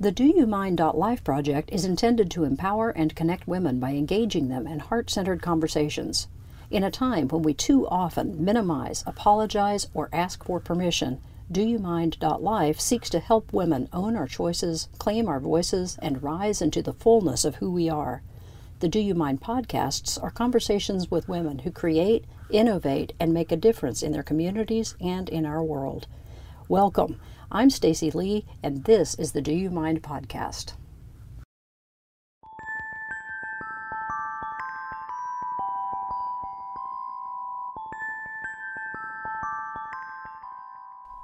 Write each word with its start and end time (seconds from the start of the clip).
The 0.00 0.12
Do 0.12 0.26
You 0.26 0.46
Mind.life 0.46 1.24
project 1.24 1.70
is 1.72 1.84
intended 1.84 2.30
to 2.30 2.44
empower 2.44 2.90
and 2.90 3.16
connect 3.16 3.48
women 3.48 3.80
by 3.80 3.94
engaging 3.94 4.46
them 4.46 4.64
in 4.64 4.78
heart 4.78 5.10
centered 5.10 5.42
conversations. 5.42 6.28
In 6.70 6.84
a 6.84 6.90
time 6.90 7.26
when 7.26 7.42
we 7.42 7.52
too 7.52 7.84
often 7.88 8.44
minimize, 8.44 9.02
apologize, 9.08 9.88
or 9.94 10.08
ask 10.12 10.44
for 10.44 10.60
permission, 10.60 11.20
Do 11.50 11.62
You 11.62 11.80
Mind.life 11.80 12.78
seeks 12.78 13.10
to 13.10 13.18
help 13.18 13.52
women 13.52 13.88
own 13.92 14.14
our 14.14 14.28
choices, 14.28 14.88
claim 14.98 15.26
our 15.26 15.40
voices, 15.40 15.98
and 16.00 16.22
rise 16.22 16.62
into 16.62 16.80
the 16.80 16.92
fullness 16.92 17.44
of 17.44 17.56
who 17.56 17.68
we 17.68 17.90
are. 17.90 18.22
The 18.78 18.88
Do 18.88 19.00
You 19.00 19.16
Mind 19.16 19.40
podcasts 19.40 20.22
are 20.22 20.30
conversations 20.30 21.10
with 21.10 21.28
women 21.28 21.58
who 21.58 21.72
create, 21.72 22.24
innovate, 22.50 23.14
and 23.18 23.34
make 23.34 23.50
a 23.50 23.56
difference 23.56 24.04
in 24.04 24.12
their 24.12 24.22
communities 24.22 24.94
and 25.00 25.28
in 25.28 25.44
our 25.44 25.64
world. 25.64 26.06
Welcome. 26.68 27.18
I'm 27.50 27.70
Stacy 27.70 28.10
Lee, 28.10 28.44
and 28.62 28.84
this 28.84 29.14
is 29.14 29.32
the 29.32 29.40
Do 29.40 29.54
You 29.54 29.70
Mind 29.70 30.02
podcast. 30.02 30.74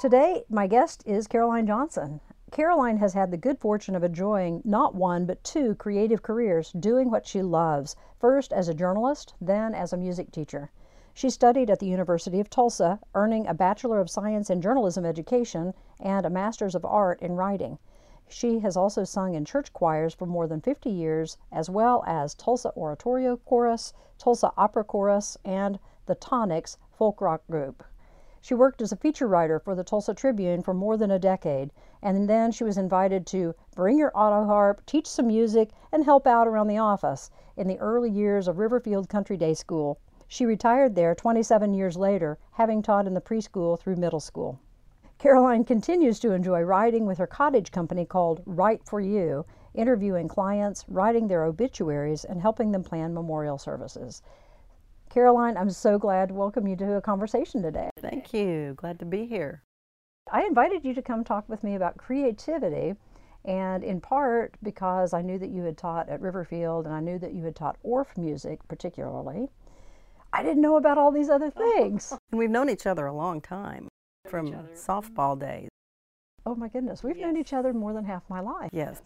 Today, 0.01 0.45
my 0.49 0.67
guest 0.67 1.03
is 1.05 1.27
Caroline 1.27 1.67
Johnson. 1.67 2.21
Caroline 2.51 2.97
has 2.97 3.13
had 3.13 3.31
the 3.31 3.37
good 3.37 3.59
fortune 3.59 3.95
of 3.95 4.03
enjoying 4.03 4.63
not 4.65 4.95
one 4.95 5.27
but 5.27 5.45
two 5.45 5.75
creative 5.75 6.23
careers 6.23 6.73
doing 6.73 7.11
what 7.11 7.27
she 7.27 7.43
loves, 7.43 7.97
first 8.19 8.51
as 8.51 8.71
a 8.71 8.75
journalist, 8.75 9.35
then 9.43 9.75
as 9.75 9.93
a 9.93 9.99
music 9.99 10.33
teacher. 10.33 10.71
She 11.17 11.31
studied 11.31 11.71
at 11.71 11.79
the 11.79 11.87
University 11.87 12.41
of 12.41 12.51
Tulsa, 12.51 12.99
earning 13.15 13.47
a 13.47 13.55
Bachelor 13.55 14.01
of 14.01 14.11
Science 14.11 14.51
in 14.51 14.61
Journalism 14.61 15.07
education 15.07 15.73
and 16.01 16.27
a 16.27 16.29
Master's 16.29 16.75
of 16.75 16.85
Art 16.85 17.23
in 17.23 17.37
Writing. 17.37 17.79
She 18.27 18.59
has 18.59 18.77
also 18.77 19.05
sung 19.05 19.35
in 19.35 19.45
church 19.45 19.73
choirs 19.73 20.13
for 20.13 20.27
more 20.27 20.49
than 20.49 20.61
50 20.61 20.91
years, 20.91 21.39
as 21.53 21.71
well 21.71 22.03
as 22.05 22.35
Tulsa 22.35 22.73
Oratorio 22.77 23.37
Chorus, 23.37 23.93
Tulsa 24.19 24.53
Opera 24.57 24.83
Chorus, 24.83 25.39
and 25.45 25.79
the 26.07 26.17
Tonics 26.17 26.79
folk 26.91 27.21
rock 27.21 27.47
group. 27.49 27.85
She 28.41 28.57
worked 28.57 28.83
as 28.83 28.91
a 28.91 28.97
feature 28.97 29.29
writer 29.29 29.61
for 29.61 29.77
the 29.77 29.85
Tulsa 29.85 30.15
Tribune 30.15 30.63
for 30.63 30.75
more 30.75 30.97
than 30.97 31.13
a 31.13 31.21
decade, 31.21 31.71
and 32.03 32.29
then 32.29 32.51
she 32.51 32.65
was 32.65 32.77
invited 32.77 33.25
to 33.29 33.55
bring 33.77 33.99
your 33.99 34.11
auto 34.17 34.47
harp, 34.47 34.85
teach 34.85 35.07
some 35.07 35.29
music, 35.29 35.71
and 35.93 36.05
help 36.05 36.27
out 36.27 36.49
around 36.49 36.67
the 36.67 36.79
office 36.79 37.31
in 37.57 37.69
the 37.69 37.79
early 37.79 38.11
years 38.11 38.49
of 38.49 38.57
Riverfield 38.57 39.09
Country 39.09 39.37
Day 39.37 39.55
School. 39.55 40.01
She 40.35 40.47
retired 40.47 40.97
there 40.97 41.15
27 41.15 41.75
years 41.75 41.97
later, 41.97 42.39
having 42.51 42.83
taught 42.83 43.07
in 43.07 43.15
the 43.15 43.21
preschool 43.21 43.79
through 43.79 43.95
middle 43.95 44.19
school. 44.19 44.59
Caroline 45.17 45.63
continues 45.63 46.19
to 46.19 46.33
enjoy 46.33 46.63
writing 46.63 47.07
with 47.07 47.19
her 47.19 47.27
cottage 47.29 47.71
company 47.71 48.05
called 48.05 48.43
Write 48.45 48.83
for 48.85 49.01
You, 49.01 49.47
interviewing 49.75 50.27
clients, 50.27 50.85
writing 50.89 51.29
their 51.29 51.45
obituaries, 51.45 52.25
and 52.25 52.43
helping 52.43 52.73
them 52.73 52.83
plan 52.83 53.15
memorial 53.15 53.59
services. 53.59 54.23
Caroline, 55.09 55.57
I'm 55.57 55.71
so 55.71 56.01
glad 56.01 56.31
to 56.31 56.35
welcome 56.35 56.67
you 56.67 56.75
to 56.79 56.95
a 56.95 57.01
conversation 57.01 57.63
today. 57.63 57.91
Thank 58.01 58.35
you. 58.35 58.75
Glad 58.75 58.99
to 58.99 59.05
be 59.05 59.27
here. 59.27 59.63
I 60.33 60.43
invited 60.43 60.85
you 60.85 60.95
to 60.95 61.03
come 61.03 61.23
talk 61.23 61.49
with 61.49 61.63
me 61.63 61.77
about 61.77 61.97
creativity, 61.97 62.97
and 63.45 63.85
in 63.85 64.01
part 64.01 64.57
because 64.65 65.13
I 65.13 65.23
knew 65.23 65.39
that 65.39 65.51
you 65.51 65.63
had 65.63 65.79
taught 65.79 66.09
at 66.09 66.21
Riverfield 66.21 66.87
and 66.87 66.93
I 66.93 66.99
knew 66.99 67.21
that 67.21 67.35
you 67.35 67.45
had 67.45 67.55
taught 67.55 67.79
Orff 67.85 68.19
music 68.19 68.67
particularly. 68.67 69.49
I 70.35 70.43
didn't 70.43 70.63
know 70.63 70.77
about 70.77 70.99
all 70.99 71.13
these 71.13 71.31
other 71.31 71.51
things. 71.51 72.13
And 72.33 72.39
we've 72.41 72.51
known 72.51 72.69
each 72.69 72.87
other 72.87 73.07
a 73.07 73.13
long 73.13 73.41
time 73.41 73.87
from 74.27 74.53
softball 74.75 75.39
days. 75.39 75.69
Oh 76.45 76.57
my 76.57 76.69
goodness, 76.69 77.05
we've 77.05 77.17
known 77.17 77.37
each 77.37 77.53
other 77.53 77.73
more 77.73 77.93
than 77.93 78.05
half 78.05 78.29
my 78.29 78.41
life. 78.41 78.71
Yes. 78.73 79.01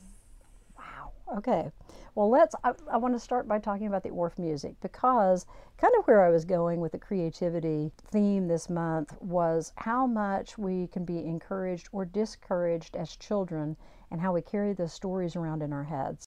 Wow. 0.79 1.13
Okay. 1.37 1.71
Well, 2.15 2.31
let's. 2.31 2.55
I, 2.65 2.73
I 2.91 2.97
want 2.97 3.15
to 3.15 3.21
start 3.21 3.47
by 3.47 3.59
talking 3.59 3.87
about 3.87 4.03
the 4.03 4.09
Orff 4.09 4.39
music 4.39 4.75
because 4.81 5.45
kind 5.77 5.93
of 5.99 6.07
where 6.07 6.25
I 6.25 6.31
was 6.31 6.47
going 6.47 6.81
with 6.81 6.93
the 6.93 6.99
creativity 6.99 7.93
theme 8.11 8.49
this 8.49 8.71
month 8.71 9.15
was 9.21 9.73
how 9.77 10.07
much 10.07 10.57
we 10.57 10.87
can 10.87 11.05
be 11.05 11.19
encouraged 11.19 11.91
or 11.93 12.07
discouraged 12.07 12.97
as 12.97 13.15
children 13.17 13.77
and 14.11 14.21
how 14.23 14.33
we 14.33 14.41
carry 14.41 14.73
those 14.73 14.95
stories 14.95 15.37
around 15.37 15.63
in 15.63 15.75
our 15.75 15.85
heads. 15.85 16.25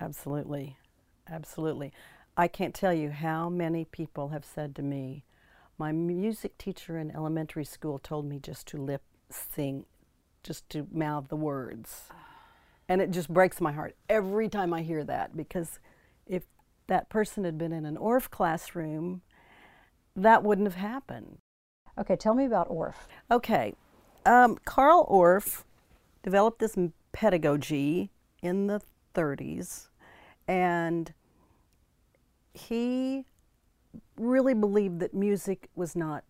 Absolutely. 0.00 0.76
Absolutely. 1.30 1.92
I 2.36 2.48
can't 2.48 2.74
tell 2.74 2.92
you 2.92 3.10
how 3.10 3.48
many 3.48 3.84
people 3.84 4.30
have 4.30 4.44
said 4.44 4.74
to 4.76 4.82
me, 4.82 5.24
my 5.78 5.92
music 5.92 6.58
teacher 6.58 6.98
in 6.98 7.10
elementary 7.12 7.64
school 7.64 7.98
told 7.98 8.26
me 8.26 8.40
just 8.40 8.66
to 8.68 8.76
lip 8.76 9.02
sing, 9.30 9.84
just 10.42 10.68
to 10.70 10.88
mouth 10.92 11.28
the 11.28 11.36
words. 11.36 12.08
And 12.88 13.00
it 13.00 13.12
just 13.12 13.32
breaks 13.32 13.60
my 13.60 13.72
heart 13.72 13.96
every 14.08 14.48
time 14.48 14.74
I 14.74 14.82
hear 14.82 15.04
that 15.04 15.36
because 15.36 15.78
if 16.26 16.42
that 16.88 17.08
person 17.08 17.44
had 17.44 17.56
been 17.56 17.72
in 17.72 17.86
an 17.86 17.96
Orff 17.96 18.30
classroom, 18.30 19.22
that 20.16 20.42
wouldn't 20.42 20.66
have 20.66 20.76
happened. 20.76 21.38
Okay, 21.96 22.16
tell 22.16 22.34
me 22.34 22.44
about 22.44 22.68
Orff. 22.68 23.06
Okay, 23.30 23.74
um, 24.26 24.58
Carl 24.64 25.06
Orff 25.08 25.62
developed 26.24 26.58
this 26.58 26.76
pedagogy 27.12 28.10
in 28.42 28.66
the 28.66 28.80
30s, 29.14 29.88
and 30.48 31.14
he 32.54 33.26
really 34.16 34.54
believed 34.54 35.00
that 35.00 35.12
music 35.12 35.68
was 35.74 35.94
not 35.94 36.24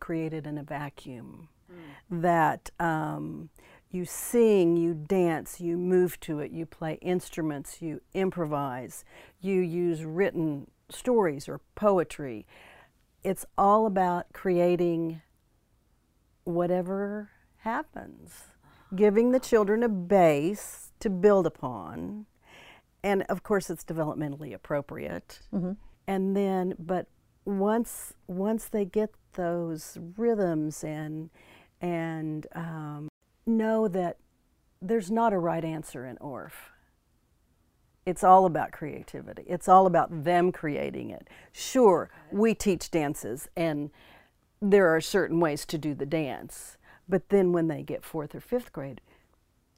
created 0.00 0.46
in 0.46 0.58
a 0.58 0.62
vacuum. 0.62 1.48
Mm. 1.70 2.22
That 2.22 2.70
um, 2.80 3.50
you 3.90 4.04
sing, 4.04 4.76
you 4.76 4.94
dance, 4.94 5.60
you 5.60 5.76
move 5.76 6.18
to 6.20 6.40
it, 6.40 6.50
you 6.50 6.66
play 6.66 6.94
instruments, 7.02 7.80
you 7.82 8.00
improvise, 8.14 9.04
you 9.40 9.60
use 9.60 10.04
written 10.04 10.66
stories 10.88 11.48
or 11.48 11.60
poetry. 11.74 12.46
It's 13.22 13.44
all 13.56 13.86
about 13.86 14.32
creating 14.32 15.20
whatever 16.44 17.30
happens, 17.58 18.44
giving 18.94 19.32
the 19.32 19.40
children 19.40 19.82
a 19.82 19.88
base 19.88 20.92
to 21.00 21.10
build 21.10 21.46
upon 21.46 22.26
and 23.02 23.22
of 23.28 23.42
course 23.42 23.70
it's 23.70 23.84
developmentally 23.84 24.54
appropriate. 24.54 25.40
Mm-hmm. 25.52 25.72
and 26.06 26.36
then 26.36 26.74
but 26.78 27.06
once 27.44 28.14
once 28.26 28.66
they 28.66 28.84
get 28.84 29.10
those 29.34 29.98
rhythms 30.16 30.84
and 30.84 31.30
and 31.80 32.46
um, 32.54 33.08
know 33.46 33.88
that 33.88 34.16
there's 34.82 35.10
not 35.10 35.32
a 35.32 35.38
right 35.38 35.64
answer 35.64 36.06
in 36.06 36.16
orff 36.16 36.52
it's 38.08 38.24
all 38.24 38.46
about 38.46 38.72
creativity. 38.72 39.44
It's 39.46 39.68
all 39.68 39.84
about 39.86 40.24
them 40.24 40.50
creating 40.50 41.10
it. 41.10 41.28
Sure 41.52 42.08
we 42.32 42.54
teach 42.54 42.90
dances 42.90 43.48
and 43.54 43.90
there 44.62 44.88
are 44.88 45.00
certain 45.00 45.40
ways 45.40 45.66
to 45.66 45.78
do 45.78 45.94
the 45.94 46.06
dance 46.06 46.78
but 47.08 47.28
then 47.28 47.52
when 47.52 47.68
they 47.68 47.82
get 47.82 48.04
fourth 48.04 48.34
or 48.34 48.40
fifth 48.40 48.72
grade 48.72 49.00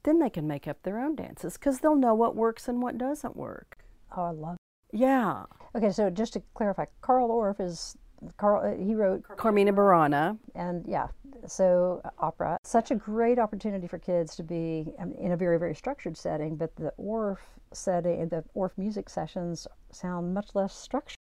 then 0.03 0.19
they 0.19 0.29
can 0.29 0.47
make 0.47 0.67
up 0.67 0.81
their 0.83 0.99
own 0.99 1.15
dances 1.15 1.57
because 1.57 1.79
they'll 1.79 1.95
know 1.95 2.15
what 2.15 2.35
works 2.35 2.67
and 2.67 2.81
what 2.81 2.97
doesn't 2.97 3.35
work. 3.35 3.77
Oh, 4.15 4.23
I 4.23 4.31
love. 4.31 4.57
It. 4.91 4.99
Yeah. 4.99 5.43
Okay, 5.75 5.91
so 5.91 6.09
just 6.09 6.33
to 6.33 6.41
clarify, 6.53 6.85
Carl 7.01 7.29
Orff 7.29 7.61
is 7.61 7.97
Carl. 8.37 8.73
Uh, 8.73 8.83
he 8.83 8.93
wrote 8.93 9.23
Carmina 9.37 9.73
Burana, 9.73 10.37
and 10.55 10.85
yeah, 10.87 11.07
so 11.47 12.01
uh, 12.03 12.09
opera. 12.19 12.57
Such 12.63 12.91
a 12.91 12.95
great 12.95 13.39
opportunity 13.39 13.87
for 13.87 13.97
kids 13.97 14.35
to 14.35 14.43
be 14.43 14.87
um, 14.99 15.13
in 15.13 15.31
a 15.31 15.37
very 15.37 15.57
very 15.57 15.75
structured 15.75 16.17
setting, 16.17 16.55
but 16.55 16.75
the 16.75 16.93
Orff 16.99 17.37
setting, 17.71 18.27
the 18.27 18.43
Orff 18.55 18.71
music 18.77 19.09
sessions 19.09 19.67
sound 19.91 20.33
much 20.33 20.49
less 20.53 20.75
structured. 20.75 21.17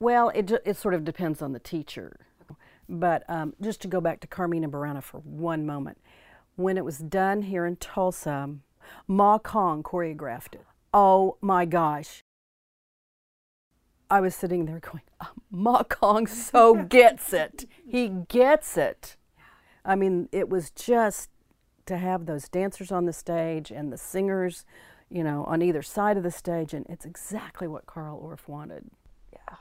Well, 0.00 0.30
it 0.30 0.50
it 0.64 0.76
sort 0.76 0.94
of 0.94 1.04
depends 1.04 1.42
on 1.42 1.52
the 1.52 1.60
teacher, 1.60 2.26
but 2.88 3.22
um, 3.28 3.54
just 3.60 3.80
to 3.82 3.88
go 3.88 4.00
back 4.00 4.20
to 4.20 4.26
Carmina 4.26 4.68
Burana 4.68 5.02
for 5.02 5.20
one 5.20 5.64
moment 5.64 5.98
when 6.56 6.76
it 6.76 6.84
was 6.84 6.98
done 6.98 7.42
here 7.42 7.66
in 7.66 7.76
Tulsa, 7.76 8.56
Ma 9.06 9.38
Cong 9.38 9.82
choreographed 9.82 10.54
it. 10.54 10.66
Oh 10.92 11.36
my 11.40 11.64
gosh. 11.64 12.22
I 14.10 14.20
was 14.20 14.34
sitting 14.34 14.66
there 14.66 14.80
going, 14.80 15.02
oh, 15.22 15.32
Ma 15.50 15.82
Cong 15.84 16.26
so 16.26 16.74
gets 16.88 17.32
it. 17.32 17.66
He 17.86 18.08
gets 18.08 18.76
it. 18.76 19.16
I 19.84 19.94
mean, 19.94 20.28
it 20.32 20.48
was 20.48 20.70
just 20.70 21.30
to 21.86 21.96
have 21.96 22.26
those 22.26 22.48
dancers 22.48 22.92
on 22.92 23.06
the 23.06 23.12
stage 23.12 23.70
and 23.70 23.92
the 23.92 23.98
singers, 23.98 24.64
you 25.08 25.24
know, 25.24 25.44
on 25.44 25.62
either 25.62 25.82
side 25.82 26.16
of 26.16 26.22
the 26.22 26.30
stage, 26.30 26.74
and 26.74 26.86
it's 26.88 27.04
exactly 27.04 27.66
what 27.66 27.86
Carl 27.86 28.20
Orff 28.22 28.46
wanted. 28.46 28.90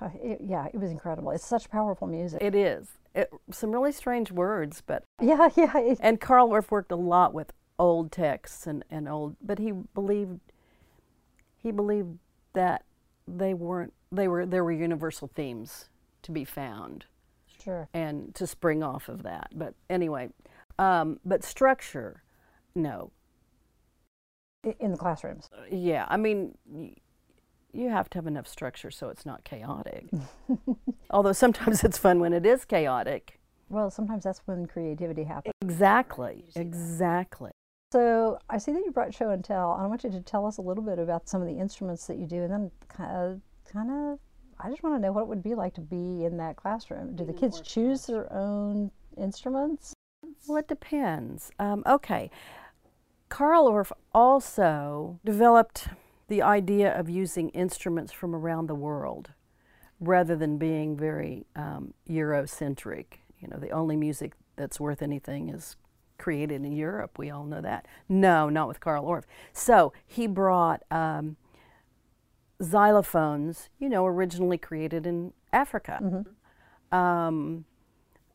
Yeah, 0.01 0.09
it, 0.21 0.41
yeah, 0.41 0.67
it 0.73 0.79
was 0.79 0.91
incredible. 0.91 1.31
It's 1.31 1.45
such 1.45 1.69
powerful 1.69 2.07
music. 2.07 2.41
It 2.41 2.55
is 2.55 2.87
it, 3.13 3.29
some 3.51 3.71
really 3.71 3.91
strange 3.91 4.31
words, 4.31 4.81
but 4.85 5.03
yeah, 5.21 5.49
yeah. 5.55 5.95
And 5.99 6.19
Carl 6.19 6.49
Orff 6.49 6.71
worked 6.71 6.91
a 6.91 6.95
lot 6.95 7.33
with 7.33 7.51
old 7.77 8.11
texts 8.11 8.67
and, 8.67 8.83
and 8.89 9.07
old, 9.09 9.35
but 9.41 9.59
he 9.59 9.71
believed 9.71 10.39
he 11.57 11.71
believed 11.71 12.17
that 12.53 12.83
they 13.27 13.53
weren't 13.53 13.93
they 14.11 14.27
were 14.27 14.45
there 14.45 14.63
were 14.63 14.71
universal 14.71 15.29
themes 15.33 15.89
to 16.23 16.31
be 16.31 16.45
found. 16.45 17.05
Sure. 17.63 17.87
And 17.93 18.33
to 18.35 18.47
spring 18.47 18.81
off 18.81 19.07
of 19.07 19.23
that, 19.23 19.49
but 19.53 19.75
anyway, 19.89 20.29
um, 20.79 21.19
but 21.23 21.43
structure. 21.43 22.23
no. 22.73 23.11
in 24.79 24.91
the 24.91 24.97
classrooms. 24.97 25.49
Yeah, 25.71 26.05
I 26.09 26.17
mean, 26.17 26.57
you 27.73 27.89
have 27.89 28.09
to 28.11 28.17
have 28.17 28.27
enough 28.27 28.47
structure 28.47 28.91
so 28.91 29.09
it's 29.09 29.25
not 29.25 29.43
chaotic. 29.43 30.07
Although 31.09 31.33
sometimes 31.33 31.83
it's 31.83 31.97
fun 31.97 32.19
when 32.19 32.33
it 32.33 32.45
is 32.45 32.65
chaotic. 32.65 33.39
Well, 33.69 33.89
sometimes 33.89 34.23
that's 34.23 34.41
when 34.45 34.65
creativity 34.65 35.23
happens. 35.23 35.53
Exactly, 35.61 36.45
exactly. 36.55 37.51
So 37.93 38.37
I 38.49 38.57
see 38.57 38.71
that 38.73 38.83
you 38.85 38.91
brought 38.91 39.13
show 39.13 39.29
and 39.29 39.43
tell. 39.43 39.73
and 39.73 39.83
I 39.83 39.87
want 39.87 40.03
you 40.03 40.11
to 40.11 40.21
tell 40.21 40.45
us 40.45 40.57
a 40.57 40.61
little 40.61 40.83
bit 40.83 40.99
about 40.99 41.27
some 41.27 41.41
of 41.41 41.47
the 41.47 41.57
instruments 41.57 42.07
that 42.07 42.17
you 42.17 42.25
do, 42.25 42.43
and 42.43 42.51
then 42.51 42.71
kind 42.89 43.11
of, 43.11 43.41
kind 43.71 43.89
of 43.91 44.19
I 44.63 44.69
just 44.69 44.83
want 44.83 44.95
to 44.95 44.99
know 44.99 45.11
what 45.11 45.21
it 45.21 45.27
would 45.27 45.43
be 45.43 45.55
like 45.55 45.73
to 45.75 45.81
be 45.81 46.23
in 46.23 46.37
that 46.37 46.55
classroom. 46.55 47.15
Do 47.15 47.25
the 47.25 47.33
kids 47.33 47.61
choose 47.61 48.05
their 48.05 48.31
own 48.31 48.91
instruments? 49.17 49.93
Well, 50.47 50.57
it 50.57 50.67
depends. 50.67 51.51
Um, 51.57 51.83
okay. 51.85 52.29
Carl 53.29 53.67
Orff 53.71 53.91
also 54.13 55.19
developed 55.25 55.87
the 56.31 56.41
idea 56.41 56.97
of 56.97 57.09
using 57.09 57.49
instruments 57.49 58.13
from 58.13 58.33
around 58.33 58.67
the 58.67 58.73
world 58.73 59.31
rather 59.99 60.33
than 60.33 60.57
being 60.57 60.95
very 60.95 61.45
um, 61.57 61.93
Eurocentric. 62.09 63.05
You 63.41 63.49
know, 63.49 63.57
the 63.57 63.71
only 63.71 63.97
music 63.97 64.31
that's 64.55 64.79
worth 64.79 65.01
anything 65.01 65.49
is 65.49 65.75
created 66.17 66.63
in 66.63 66.71
Europe. 66.71 67.19
We 67.19 67.29
all 67.29 67.43
know 67.43 67.59
that. 67.59 67.85
No, 68.07 68.47
not 68.47 68.69
with 68.69 68.79
Carl 68.79 69.03
Orff. 69.03 69.23
So 69.51 69.91
he 70.07 70.25
brought 70.25 70.83
um, 70.89 71.35
xylophones, 72.61 73.67
you 73.77 73.89
know, 73.89 74.05
originally 74.05 74.57
created 74.57 75.05
in 75.05 75.33
Africa. 75.51 76.23
Um, 76.93 77.65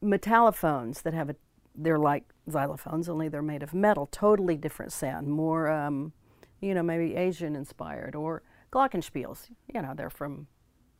metallophones 0.03 1.01
that 1.01 1.15
have 1.15 1.31
a, 1.31 1.37
they're 1.75 1.99
like 1.99 2.25
xylophones, 2.51 3.09
only 3.09 3.31
they're 3.31 3.41
made 3.41 3.63
of 3.63 3.73
metal. 3.73 4.07
Totally 4.13 4.59
different 4.59 4.93
sound, 4.93 5.29
more, 5.29 5.71
um, 5.71 6.13
you 6.61 6.75
know, 6.75 6.82
maybe 6.82 7.17
Asian 7.17 7.55
inspired, 7.56 8.14
or 8.14 8.43
glockenspiels. 8.73 9.49
You 9.73 9.82
know, 9.82 9.94
they're 9.94 10.11
from 10.11 10.47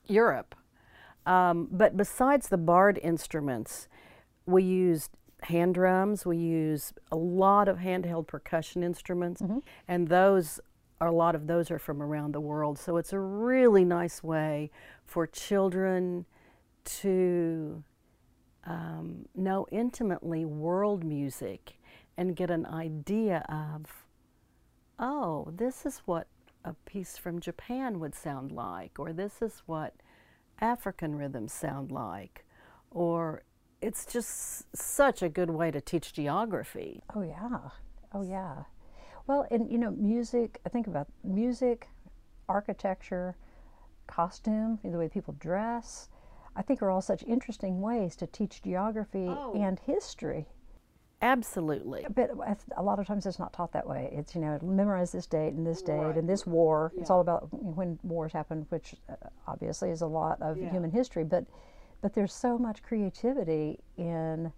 Europe. 0.07 0.55
Um, 1.27 1.69
but 1.71 1.97
besides 1.97 2.49
the 2.49 2.59
barred 2.59 2.99
instruments, 3.03 3.89
we 4.47 4.63
used 4.63 5.11
hand 5.43 5.75
drums. 5.75 6.25
We 6.25 6.39
use 6.39 6.93
a 7.11 7.17
lot 7.17 7.69
of 7.69 7.79
handheld 7.79 8.27
percussion 8.27 8.83
instruments, 8.83 9.43
and 9.89 10.09
those 10.09 10.61
are, 11.01 11.09
a 11.09 11.13
lot 11.13 11.35
of 11.35 11.47
those 11.47 11.71
are 11.71 11.79
from 11.79 12.01
around 12.01 12.33
the 12.33 12.41
world. 12.41 12.79
So 12.79 12.97
it's 12.97 13.13
a 13.13 13.19
really 13.19 13.85
nice 13.85 14.23
way 14.23 14.71
for 15.05 15.27
children 15.27 16.27
to 16.85 17.83
um, 18.65 19.27
know 19.35 19.67
intimately 19.71 20.45
world 20.45 21.05
music 21.05 21.77
and 22.17 22.35
get 22.35 22.51
an 22.51 22.65
idea 22.67 23.45
of, 23.49 24.06
oh, 24.99 25.49
this 25.57 25.85
is 25.87 26.03
what 26.07 26.27
a 26.65 26.75
piece 26.85 27.17
from 27.17 27.41
Japan 27.41 28.01
would 28.01 28.15
sound 28.15 28.53
like, 28.53 28.99
or 28.99 29.13
this 29.13 29.41
is 29.43 29.63
what 29.67 29.95
African 30.61 31.15
rhythms 31.15 31.53
sound 31.53 31.91
like, 31.91 32.45
or 32.91 33.43
it's 33.81 34.07
just 34.07 34.65
such 34.77 35.23
a 35.23 35.29
good 35.29 35.51
way 35.51 35.71
to 35.71 35.81
teach 35.81 36.13
geography. 36.13 37.03
Oh 37.15 37.23
yeah, 37.23 37.59
oh 38.13 38.23
yeah. 38.23 38.65
Well, 39.27 39.47
and 39.51 39.71
you 39.71 39.79
know, 39.79 39.91
music. 39.91 40.61
I 40.65 40.69
think 40.71 40.87
about 40.87 41.09
music, 41.23 41.89
architecture, 42.49 43.37
costume, 44.07 44.79
the 44.83 44.99
way 44.99 45.09
people 45.09 45.35
dress. 45.39 46.09
I 46.55 46.63
think 46.63 46.81
are 46.81 46.91
all 46.91 47.03
such 47.03 47.23
interesting 47.25 47.83
ways 47.83 48.17
to 48.17 48.27
teach 48.27 48.63
geography 48.63 49.27
Oh. 49.29 49.53
and 49.55 49.79
history. 49.81 50.47
Absolutely. 51.27 52.07
But 52.15 52.31
a 52.77 52.83
lot 52.83 53.01
of 53.01 53.07
times 53.07 53.27
it's 53.27 53.41
not 53.41 53.53
taught 53.53 53.73
that 53.73 53.87
way. 53.87 54.11
It's 54.13 54.35
you 54.37 54.41
know 54.41 54.61
memorize 54.63 55.11
this 55.11 55.27
date 55.27 55.55
and 55.55 55.67
this 55.67 55.83
date 55.83 56.17
and 56.17 56.29
this 56.29 56.47
war. 56.47 56.93
It's 56.97 57.11
all 57.11 57.21
about 57.21 57.49
when 57.53 57.99
wars 58.05 58.33
happened, 58.33 58.67
which 58.69 58.95
uh, 59.09 59.15
obviously 59.49 59.91
is 59.91 60.03
a 60.03 60.07
lot 60.07 60.41
of 60.41 60.57
human 60.57 60.93
history. 60.93 61.25
But 61.25 61.45
but 62.01 62.15
there's 62.15 62.33
so 62.33 62.57
much 62.57 62.83
creativity 62.85 63.81
in 63.97 64.53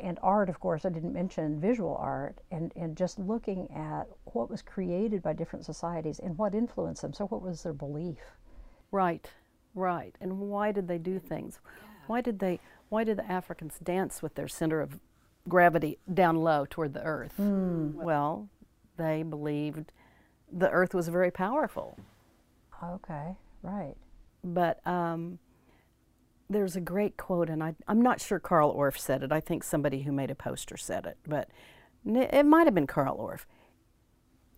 and 0.00 0.18
art. 0.20 0.48
Of 0.48 0.58
course, 0.58 0.84
I 0.84 0.88
didn't 0.88 1.12
mention 1.12 1.60
visual 1.60 1.96
art 1.96 2.40
and 2.50 2.72
and 2.74 2.96
just 2.96 3.20
looking 3.20 3.70
at 3.70 4.08
what 4.24 4.50
was 4.50 4.62
created 4.62 5.22
by 5.22 5.32
different 5.32 5.64
societies 5.64 6.18
and 6.18 6.36
what 6.36 6.56
influenced 6.56 7.02
them. 7.02 7.12
So 7.12 7.26
what 7.26 7.40
was 7.40 7.62
their 7.62 7.72
belief? 7.72 8.18
Right, 8.90 9.30
right. 9.76 10.16
And 10.20 10.40
why 10.40 10.72
did 10.72 10.88
they 10.88 10.98
do 10.98 11.20
things? 11.20 11.60
Why 12.08 12.20
did 12.20 12.40
they? 12.40 12.58
Why 12.88 13.04
did 13.04 13.16
the 13.16 13.30
Africans 13.30 13.78
dance 13.80 14.22
with 14.22 14.34
their 14.34 14.48
center 14.48 14.80
of 14.80 14.98
gravity 15.48 15.98
down 16.12 16.36
low 16.36 16.66
toward 16.68 16.94
the 16.94 17.02
earth? 17.02 17.34
Well, 18.02 18.48
they 18.96 19.22
believed 19.22 19.92
the 20.52 20.70
earth 20.70 20.94
was 20.94 21.08
very 21.08 21.30
powerful. 21.30 21.98
Okay, 22.82 23.36
right. 23.62 23.94
But 24.42 24.86
um, 24.86 25.38
there's 26.50 26.76
a 26.76 26.80
great 26.80 27.16
quote, 27.16 27.48
and 27.48 27.62
I, 27.62 27.74
I'm 27.88 28.02
not 28.02 28.20
sure 28.20 28.38
Carl 28.38 28.74
Orff 28.74 28.98
said 28.98 29.22
it. 29.22 29.32
I 29.32 29.40
think 29.40 29.64
somebody 29.64 30.02
who 30.02 30.12
made 30.12 30.30
a 30.30 30.34
poster 30.34 30.76
said 30.76 31.06
it, 31.06 31.16
but 31.26 31.48
it 32.06 32.44
might 32.44 32.66
have 32.66 32.74
been 32.74 32.86
Carl 32.86 33.16
Orff. 33.16 33.46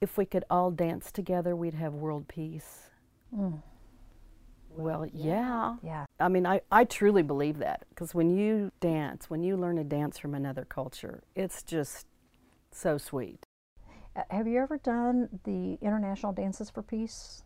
If 0.00 0.18
we 0.18 0.26
could 0.26 0.44
all 0.50 0.70
dance 0.70 1.10
together, 1.12 1.54
we'd 1.56 1.74
have 1.74 1.94
world 1.94 2.28
peace. 2.28 2.90
Well, 4.76 5.06
yeah. 5.12 5.76
Yeah. 5.82 6.04
I 6.20 6.28
mean, 6.28 6.46
I, 6.46 6.60
I 6.70 6.84
truly 6.84 7.22
believe 7.22 7.58
that 7.58 7.86
because 7.88 8.14
when 8.14 8.36
you 8.36 8.72
dance, 8.80 9.30
when 9.30 9.42
you 9.42 9.56
learn 9.56 9.78
a 9.78 9.84
dance 9.84 10.18
from 10.18 10.34
another 10.34 10.64
culture, 10.64 11.22
it's 11.34 11.62
just 11.62 12.06
so 12.70 12.98
sweet. 12.98 13.44
Uh, 14.14 14.22
Have 14.30 14.46
you 14.46 14.60
ever 14.60 14.78
done 14.78 15.28
the 15.44 15.78
International 15.80 16.32
Dances 16.32 16.70
for 16.70 16.82
Peace? 16.82 17.42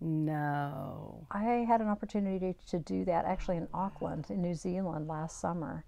No. 0.00 1.26
I 1.30 1.42
had 1.66 1.80
an 1.80 1.88
opportunity 1.88 2.56
to 2.68 2.78
do 2.78 3.04
that 3.04 3.24
actually 3.24 3.56
in 3.56 3.68
Auckland, 3.72 4.26
in 4.28 4.42
New 4.42 4.54
Zealand, 4.54 5.08
last 5.08 5.40
summer. 5.40 5.84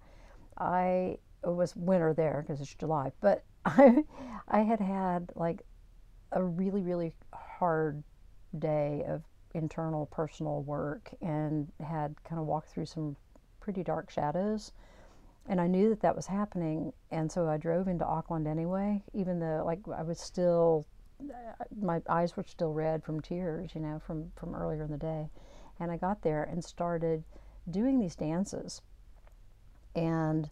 I 0.57 1.19
it 1.43 1.53
was 1.53 1.75
winter 1.75 2.13
there 2.13 2.43
because 2.45 2.61
it's 2.61 2.73
July, 2.73 3.11
but 3.21 3.43
I 3.65 4.03
I 4.47 4.61
had 4.61 4.79
had 4.79 5.31
like 5.35 5.61
a 6.31 6.43
really 6.43 6.81
really 6.81 7.13
hard 7.33 8.03
day 8.57 9.03
of 9.07 9.23
internal 9.57 10.05
personal 10.05 10.61
work 10.61 11.09
and 11.21 11.71
had 11.85 12.15
kind 12.23 12.39
of 12.39 12.47
walked 12.47 12.69
through 12.69 12.85
some 12.85 13.15
pretty 13.59 13.83
dark 13.83 14.09
shadows. 14.09 14.71
And 15.49 15.59
I 15.59 15.67
knew 15.67 15.89
that 15.89 16.01
that 16.01 16.15
was 16.15 16.27
happening 16.27 16.93
and 17.11 17.31
so 17.31 17.47
I 17.47 17.57
drove 17.57 17.87
into 17.87 18.05
Auckland 18.05 18.47
anyway 18.47 19.03
even 19.13 19.39
though 19.39 19.63
like 19.65 19.79
I 19.93 20.03
was 20.03 20.19
still 20.19 20.85
my 21.81 22.01
eyes 22.07 22.37
were 22.37 22.43
still 22.43 22.73
red 22.73 23.03
from 23.03 23.21
tears 23.21 23.71
you 23.73 23.81
know 23.81 23.99
from 24.05 24.31
from 24.35 24.55
earlier 24.55 24.83
in 24.83 24.91
the 24.91 24.97
day. 24.97 25.29
And 25.79 25.91
I 25.91 25.97
got 25.97 26.21
there 26.21 26.43
and 26.43 26.63
started 26.63 27.23
doing 27.69 27.99
these 27.99 28.15
dances. 28.15 28.81
And 29.95 30.49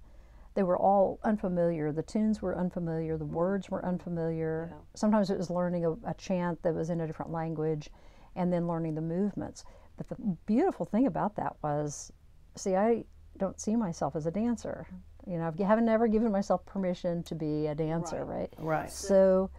they 0.56 0.64
were 0.64 0.78
all 0.78 1.20
unfamiliar. 1.24 1.92
The 1.92 2.04
tunes 2.04 2.42
were 2.42 2.58
unfamiliar. 2.58 3.18
The 3.18 3.26
words 3.26 3.70
were 3.70 3.86
unfamiliar. 3.86 4.74
Sometimes 4.96 5.30
it 5.30 5.38
was 5.38 5.50
learning 5.50 5.86
a, 5.86 5.92
a 6.06 6.14
chant 6.18 6.62
that 6.64 6.74
was 6.74 6.90
in 6.90 7.02
a 7.02 7.08
different 7.08 7.32
language 7.32 7.90
and 8.36 8.52
then 8.52 8.68
learning 8.68 8.96
the 8.96 9.02
movements 9.02 9.64
but 9.98 10.08
the 10.10 10.16
beautiful 10.46 10.86
thing 10.86 11.08
about 11.08 11.36
that 11.36 11.56
was 11.64 12.12
see 12.56 12.76
I 12.76 13.06
don't 13.38 13.60
see 13.60 13.76
myself 13.76 14.16
as 14.16 14.26
a 14.26 14.32
dancer 14.32 14.88
you 15.28 15.38
know 15.38 15.54
I 15.60 15.64
haven't 15.64 15.90
ever 15.90 16.08
given 16.08 16.32
myself 16.32 16.66
permission 16.66 17.24
to 17.24 17.36
be 17.36 17.68
a 17.68 17.76
dancer 17.76 18.24
right 18.26 18.54
Right. 18.58 18.92
so 18.92 19.50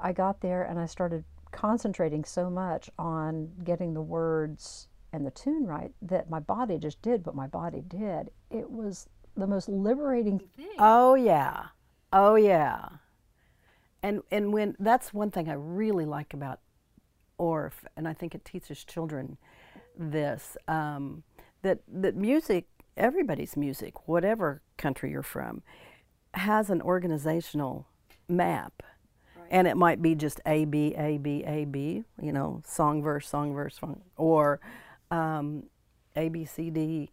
I 0.00 0.12
got 0.12 0.40
there 0.40 0.62
and 0.64 0.78
I 0.78 0.86
started 0.86 1.24
concentrating 1.50 2.24
so 2.24 2.50
much 2.50 2.90
on 2.98 3.50
getting 3.64 3.94
the 3.94 4.02
words 4.02 4.88
and 5.12 5.24
the 5.26 5.30
tune 5.30 5.66
right 5.66 5.90
that 6.02 6.28
my 6.30 6.38
body 6.38 6.78
just 6.78 7.00
did 7.02 7.24
what 7.24 7.34
my 7.34 7.46
body 7.46 7.82
did. 7.88 8.30
It 8.50 8.70
was 8.70 9.08
the 9.36 9.46
most 9.46 9.68
liberating 9.68 10.38
thing. 10.38 10.68
Oh 10.78 11.14
yeah, 11.14 11.68
oh 12.12 12.34
yeah. 12.34 12.88
And 14.02 14.22
and 14.30 14.52
when 14.52 14.76
that's 14.78 15.12
one 15.14 15.30
thing 15.30 15.48
I 15.48 15.54
really 15.54 16.04
like 16.04 16.34
about 16.34 16.60
Orff, 17.38 17.84
and 17.96 18.08
I 18.08 18.12
think 18.12 18.34
it 18.34 18.44
teaches 18.44 18.84
children 18.84 19.38
this 19.96 20.56
um, 20.66 21.22
that 21.62 21.80
that 21.88 22.16
music, 22.16 22.66
everybody's 22.96 23.56
music, 23.56 24.08
whatever 24.08 24.62
country 24.76 25.10
you're 25.10 25.22
from, 25.22 25.62
has 26.34 26.70
an 26.70 26.80
organizational 26.82 27.86
map. 28.28 28.82
And 29.50 29.66
it 29.66 29.78
might 29.78 30.02
be 30.02 30.14
just 30.14 30.40
A 30.44 30.66
B 30.66 30.94
A 30.96 31.16
B 31.16 31.42
A 31.46 31.64
B, 31.64 32.04
you 32.20 32.32
know, 32.32 32.62
song 32.66 33.02
verse 33.02 33.26
song 33.26 33.54
verse 33.54 33.78
song, 33.78 34.02
or 34.16 34.60
um, 35.10 35.64
A 36.16 36.28
B 36.28 36.44
C 36.44 36.68
D 36.68 37.10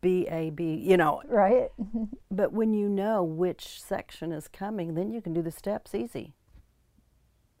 B 0.00 0.26
A 0.28 0.50
B, 0.50 0.74
you 0.74 0.96
know, 0.96 1.22
Right? 1.28 1.68
but 2.30 2.52
when 2.52 2.74
you 2.74 2.88
know 2.88 3.22
which 3.22 3.80
section 3.80 4.32
is 4.32 4.48
coming, 4.48 4.94
then 4.94 5.12
you 5.12 5.20
can 5.20 5.32
do 5.32 5.42
the 5.42 5.52
steps 5.52 5.94
easy. 5.94 6.34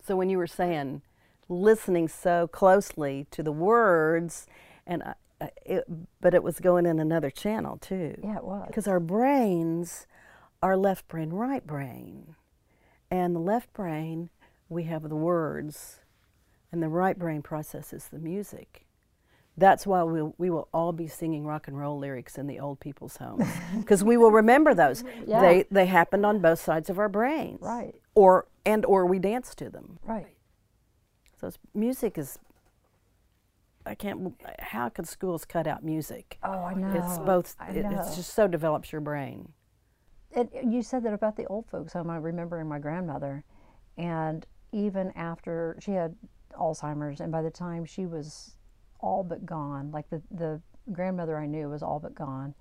So 0.04 0.16
when 0.16 0.28
you 0.28 0.38
were 0.38 0.46
saying 0.46 1.02
listening 1.48 2.08
so 2.08 2.46
closely 2.48 3.26
to 3.30 3.42
the 3.42 3.52
words, 3.52 4.46
and 4.86 5.02
I, 5.02 5.14
I- 5.40 5.50
it, 5.64 5.84
but 6.20 6.34
it 6.34 6.42
was 6.42 6.60
going 6.60 6.86
in 6.86 6.98
another 6.98 7.30
channel 7.30 7.76
too. 7.78 8.18
Yeah, 8.22 8.36
it 8.38 8.44
was. 8.44 8.64
Because 8.66 8.88
our 8.88 9.00
brains 9.00 10.06
are 10.62 10.76
left 10.76 11.06
brain, 11.08 11.30
right 11.30 11.66
brain, 11.66 12.34
And 13.10 13.36
the 13.36 13.40
left 13.40 13.72
brain, 13.72 14.30
we 14.68 14.84
have 14.84 15.08
the 15.08 15.14
words, 15.16 16.00
and 16.72 16.82
the 16.82 16.88
right 16.88 17.16
brain 17.18 17.42
processes 17.42 18.08
the 18.10 18.18
music. 18.18 18.86
That's 19.58 19.86
why 19.86 20.02
we'll, 20.02 20.34
we 20.36 20.50
will 20.50 20.68
all 20.74 20.92
be 20.92 21.06
singing 21.06 21.46
rock 21.46 21.66
and 21.68 21.78
roll 21.78 21.98
lyrics 21.98 22.36
in 22.36 22.46
the 22.46 22.58
old 22.60 22.78
people's 22.80 23.16
homes 23.18 23.46
because 23.78 24.02
we 24.04 24.16
will 24.18 24.30
remember 24.32 24.74
those. 24.74 25.02
Yeah. 25.26 25.40
They 25.40 25.64
they 25.70 25.86
happened 25.86 26.26
on 26.26 26.40
both 26.40 26.60
sides 26.60 26.90
of 26.90 26.98
our 26.98 27.08
brains, 27.08 27.60
Right. 27.62 27.94
Or 28.14 28.48
and 28.66 28.84
or 28.84 29.06
we 29.06 29.18
dance 29.18 29.54
to 29.56 29.70
them. 29.70 29.98
Right. 30.04 30.26
So 31.40 31.48
it's, 31.48 31.58
music 31.74 32.18
is. 32.18 32.38
I 33.84 33.94
can't. 33.94 34.34
How 34.58 34.88
could 34.88 35.06
schools 35.06 35.44
cut 35.44 35.66
out 35.66 35.84
music? 35.84 36.38
Oh, 36.42 36.64
I 36.64 36.74
know. 36.74 36.92
It's 36.92 37.18
both. 37.18 37.54
I 37.60 37.70
It, 37.70 37.84
know. 37.84 37.98
it's 37.98 38.16
just 38.16 38.34
so 38.34 38.48
develops 38.48 38.90
your 38.90 39.00
brain. 39.00 39.52
And 40.32 40.50
you 40.72 40.82
said 40.82 41.04
that 41.04 41.12
about 41.12 41.36
the 41.36 41.46
old 41.46 41.66
folks 41.66 41.92
home. 41.92 42.10
I 42.10 42.16
remember 42.16 42.62
my 42.64 42.78
grandmother, 42.78 43.44
and 43.96 44.44
even 44.72 45.12
after 45.12 45.78
she 45.80 45.92
had 45.92 46.16
Alzheimer's, 46.58 47.20
and 47.20 47.30
by 47.30 47.42
the 47.42 47.50
time 47.50 47.84
she 47.84 48.06
was 48.06 48.56
all 49.00 49.22
but 49.22 49.46
gone, 49.46 49.90
like 49.92 50.10
the 50.10 50.20
the 50.30 50.60
grandmother 50.92 51.38
I 51.38 51.46
knew 51.46 51.68
was 51.68 51.82
all 51.82 52.00
but 52.00 52.14
gone, 52.14 52.54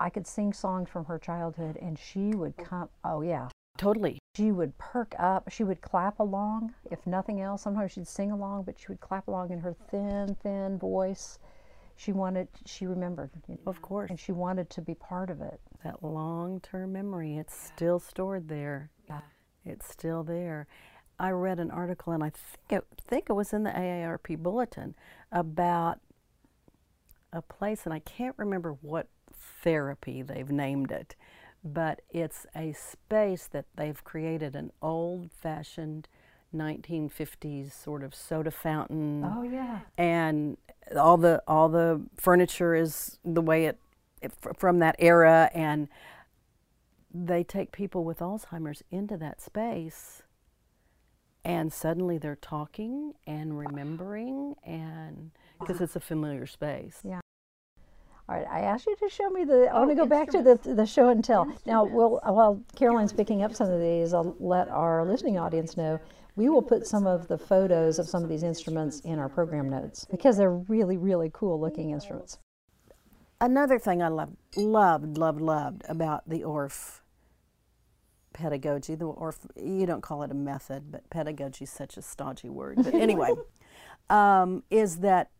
I 0.00 0.10
could 0.10 0.26
sing 0.26 0.52
songs 0.52 0.88
from 0.90 1.04
her 1.04 1.18
childhood, 1.18 1.78
and 1.80 1.98
she 1.98 2.34
would 2.34 2.54
oh. 2.58 2.64
come. 2.64 2.88
Oh 3.04 3.22
yeah, 3.22 3.48
Totally. 3.78 4.18
She 4.38 4.52
would 4.52 4.76
perk 4.78 5.14
up. 5.18 5.50
She 5.50 5.64
would 5.64 5.80
clap 5.82 6.20
along, 6.20 6.72
if 6.90 7.04
nothing 7.06 7.40
else. 7.40 7.62
Sometimes 7.62 7.90
she'd 7.92 8.06
sing 8.06 8.30
along, 8.30 8.62
but 8.62 8.78
she 8.78 8.86
would 8.88 9.00
clap 9.00 9.26
along 9.26 9.50
in 9.50 9.58
her 9.58 9.74
thin, 9.90 10.36
thin 10.42 10.78
voice. 10.78 11.38
She 11.96 12.12
wanted. 12.12 12.46
She 12.64 12.86
remembered, 12.86 13.30
you 13.48 13.54
know, 13.56 13.60
Of 13.66 13.82
course. 13.82 14.10
and 14.10 14.20
she 14.20 14.30
wanted 14.30 14.70
to 14.70 14.80
be 14.80 14.94
part 14.94 15.30
of 15.30 15.40
it. 15.40 15.60
That 15.82 16.04
long 16.04 16.60
term 16.60 16.92
memory, 16.92 17.36
it's 17.36 17.54
still 17.56 17.98
stored 17.98 18.48
there. 18.48 18.90
Yeah. 19.08 19.20
It's 19.64 19.88
still 19.88 20.22
there. 20.22 20.68
I 21.18 21.30
read 21.30 21.58
an 21.58 21.72
article, 21.72 22.12
and 22.12 22.22
I 22.22 22.30
think 22.30 22.82
it, 22.82 22.86
think 23.08 23.26
it 23.28 23.32
was 23.32 23.52
in 23.52 23.64
the 23.64 23.70
AARP 23.70 24.38
bulletin 24.38 24.94
about 25.32 25.98
a 27.32 27.42
place, 27.42 27.84
and 27.84 27.92
I 27.92 27.98
can't 27.98 28.36
remember 28.38 28.76
what 28.80 29.08
therapy 29.62 30.22
they've 30.22 30.48
named 30.50 30.92
it, 30.92 31.16
but 31.64 32.00
it's 32.10 32.46
a 32.54 32.72
space 32.72 33.46
that 33.48 33.66
they've 33.76 34.02
created 34.04 34.54
an 34.54 34.70
old 34.80 35.30
fashioned 35.32 36.08
1950s 36.54 37.72
sort 37.72 38.02
of 38.02 38.14
soda 38.14 38.50
fountain 38.50 39.22
Oh 39.24 39.42
yeah. 39.42 39.80
and 39.98 40.56
all 40.96 41.16
the 41.18 41.42
all 41.46 41.68
the 41.68 42.00
furniture 42.16 42.74
is 42.74 43.18
the 43.24 43.42
way 43.42 43.66
it, 43.66 43.78
it 44.22 44.32
from 44.56 44.78
that 44.78 44.96
era 44.98 45.50
and 45.52 45.88
they 47.12 47.42
take 47.44 47.70
people 47.72 48.02
with 48.04 48.20
alzheimer's 48.20 48.82
into 48.90 49.16
that 49.18 49.40
space 49.42 50.22
and 51.44 51.72
suddenly 51.72 52.16
they're 52.18 52.36
talking 52.36 53.12
and 53.26 53.58
remembering 53.58 54.54
and 54.64 55.30
because 55.60 55.80
it's 55.82 55.96
a 55.96 56.00
familiar 56.00 56.46
space 56.46 57.00
Yeah. 57.04 57.20
All 58.28 58.36
right, 58.36 58.46
I 58.50 58.60
asked 58.60 58.86
you 58.86 58.94
to 58.96 59.08
show 59.08 59.30
me 59.30 59.44
the. 59.44 59.68
I 59.72 59.78
want 59.78 59.90
to 59.90 60.02
Oh, 60.02 60.04
go 60.04 60.06
back 60.06 60.28
to 60.30 60.42
the 60.42 60.56
the 60.74 60.84
show 60.86 61.08
and 61.08 61.24
tell. 61.24 61.50
Now, 61.64 61.84
we'll, 61.84 62.20
while 62.24 62.62
Caroline's 62.76 63.12
picking 63.12 63.42
up 63.42 63.54
some 63.54 63.70
of 63.70 63.80
these, 63.80 64.12
I'll 64.12 64.36
let 64.38 64.68
our 64.68 65.04
listening 65.04 65.38
audience 65.38 65.76
know 65.76 65.98
we 66.36 66.48
will 66.48 66.62
put 66.62 66.86
some 66.86 67.06
of 67.06 67.26
the 67.26 67.36
photos 67.36 67.98
of 67.98 68.08
some 68.08 68.22
of 68.22 68.28
these 68.28 68.42
instruments 68.44 69.00
in 69.00 69.18
our 69.18 69.28
program 69.28 69.68
notes 69.68 70.06
because 70.10 70.36
they're 70.36 70.52
really, 70.54 70.96
really 70.96 71.30
cool 71.32 71.58
looking 71.60 71.90
instruments. 71.90 72.38
another 73.40 73.78
thing 73.78 74.02
i 74.02 74.08
loved 74.08 74.36
loved 74.56 75.18
loved 75.18 75.40
loved 75.40 75.82
about 75.88 76.28
the 76.28 76.42
Orff 76.42 77.00
pedagogy 78.32 78.94
the 78.94 79.04
Orff 79.06 79.38
you 79.56 79.84
don't 79.86 80.00
call 80.02 80.22
it 80.22 80.30
a 80.30 80.34
method 80.34 80.92
but 80.92 81.08
pedagogy 81.10 81.64
is 81.64 81.70
such 81.70 81.96
a 81.96 82.02
stodgy 82.02 82.48
word 82.48 82.76
but 82.84 82.94
anyway 82.94 83.32
um, 84.10 84.62
is 84.70 84.98
that 84.98 85.30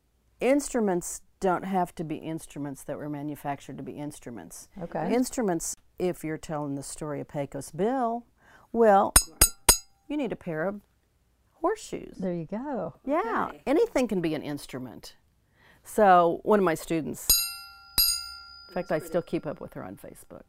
instruments 0.41 1.21
don't 1.41 1.65
have 1.65 1.95
to 1.95 2.05
be 2.05 2.17
instruments 2.17 2.83
that 2.85 2.99
were 2.99 3.09
manufactured 3.09 3.77
to 3.79 3.83
be 3.83 3.93
instruments 3.93 4.69
Okay. 4.81 5.13
instruments 5.15 5.77
if 5.99 6.25
you're 6.25 6.39
telling 6.39 6.75
the 6.75 6.83
story 6.83 7.21
of 7.21 7.29
pecos 7.29 7.71
bill 7.71 8.25
well 8.73 9.13
you 10.09 10.17
need 10.17 10.33
a 10.33 10.37
pair 10.37 10.67
of 10.67 10.81
horseshoes 11.61 12.17
There 12.19 12.33
you 12.35 12.47
go. 12.47 12.95
yeah, 13.05 13.51
anything 13.67 14.09
can 14.09 14.21
be 14.21 14.35
an 14.35 14.43
instrument. 14.43 15.17
So 15.85 16.41
one 16.45 16.59
of 16.59 16.65
my 16.65 16.75
students, 16.75 17.27
in 18.69 18.75
fact, 18.75 18.93
I 18.93 18.99
still 19.01 19.23
keep 19.23 19.47
up 19.47 19.61
with 19.61 19.75
her 19.75 19.83
on 19.85 19.97
Facebook. 19.97 20.43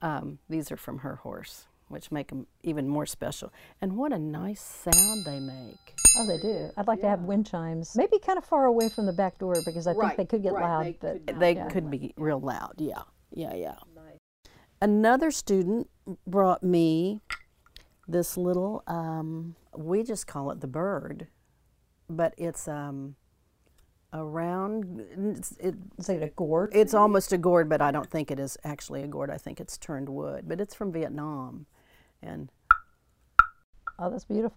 Um, 0.00 0.38
these 0.48 0.70
are 0.72 0.76
from 0.76 0.98
her 0.98 1.16
horse, 1.16 1.66
which 1.88 2.10
make 2.10 2.28
them 2.28 2.46
even 2.62 2.88
more 2.88 3.06
special. 3.06 3.52
And 3.80 3.96
what 3.96 4.12
a 4.12 4.18
nice 4.18 4.60
sound 4.60 5.24
they 5.24 5.38
make. 5.40 5.94
Oh, 6.18 6.26
they 6.26 6.38
do. 6.38 6.70
I'd 6.76 6.86
like 6.86 7.00
to 7.00 7.08
have 7.08 7.20
wind 7.22 7.46
chimes, 7.46 7.94
maybe 7.96 8.18
kind 8.18 8.38
of 8.38 8.44
far 8.44 8.64
away 8.64 8.88
from 8.88 9.06
the 9.06 9.12
back 9.12 9.38
door 9.38 9.54
because 9.64 9.86
I 9.86 9.94
think 9.94 10.16
they 10.16 10.24
could 10.24 10.42
get 10.42 10.52
right, 10.52 10.62
loud. 10.62 10.84
they 10.84 10.92
but 11.00 11.26
could 11.26 11.40
They 11.40 11.54
Yeah. 11.54 11.68
could 11.68 11.90
be 11.90 12.14
real 12.16 12.40
loud. 12.40 12.74
Yeah, 12.78 13.02
yeah, 13.30 13.54
yeah. 13.54 13.76
Another 14.80 15.30
student 15.30 15.88
brought 16.26 16.62
me 16.62 17.22
this 18.06 18.36
little, 18.36 18.82
um, 18.86 19.56
we 19.74 20.02
just 20.02 20.26
call 20.26 20.50
it 20.50 20.60
the 20.60 20.66
bird, 20.66 21.28
but 22.10 22.34
it's 22.36 22.68
um, 22.68 23.16
a 24.12 24.22
round, 24.22 25.00
it's, 25.38 25.52
it, 25.52 25.74
is 25.98 26.08
it 26.10 26.22
a 26.22 26.28
gourd? 26.28 26.70
It's 26.74 26.94
almost 26.94 27.32
a 27.32 27.38
gourd, 27.38 27.68
but 27.68 27.80
I 27.80 27.90
don't 27.90 28.10
think 28.10 28.30
it 28.30 28.38
is 28.38 28.58
actually 28.64 29.02
a 29.02 29.06
gourd. 29.06 29.30
I 29.30 29.38
think 29.38 29.60
it's 29.60 29.78
turned 29.78 30.08
wood, 30.10 30.44
but 30.46 30.60
it's 30.60 30.74
from 30.74 30.92
Vietnam, 30.92 31.66
and 32.22 32.50
Oh, 33.98 34.10
that's 34.10 34.24
beautiful. 34.24 34.56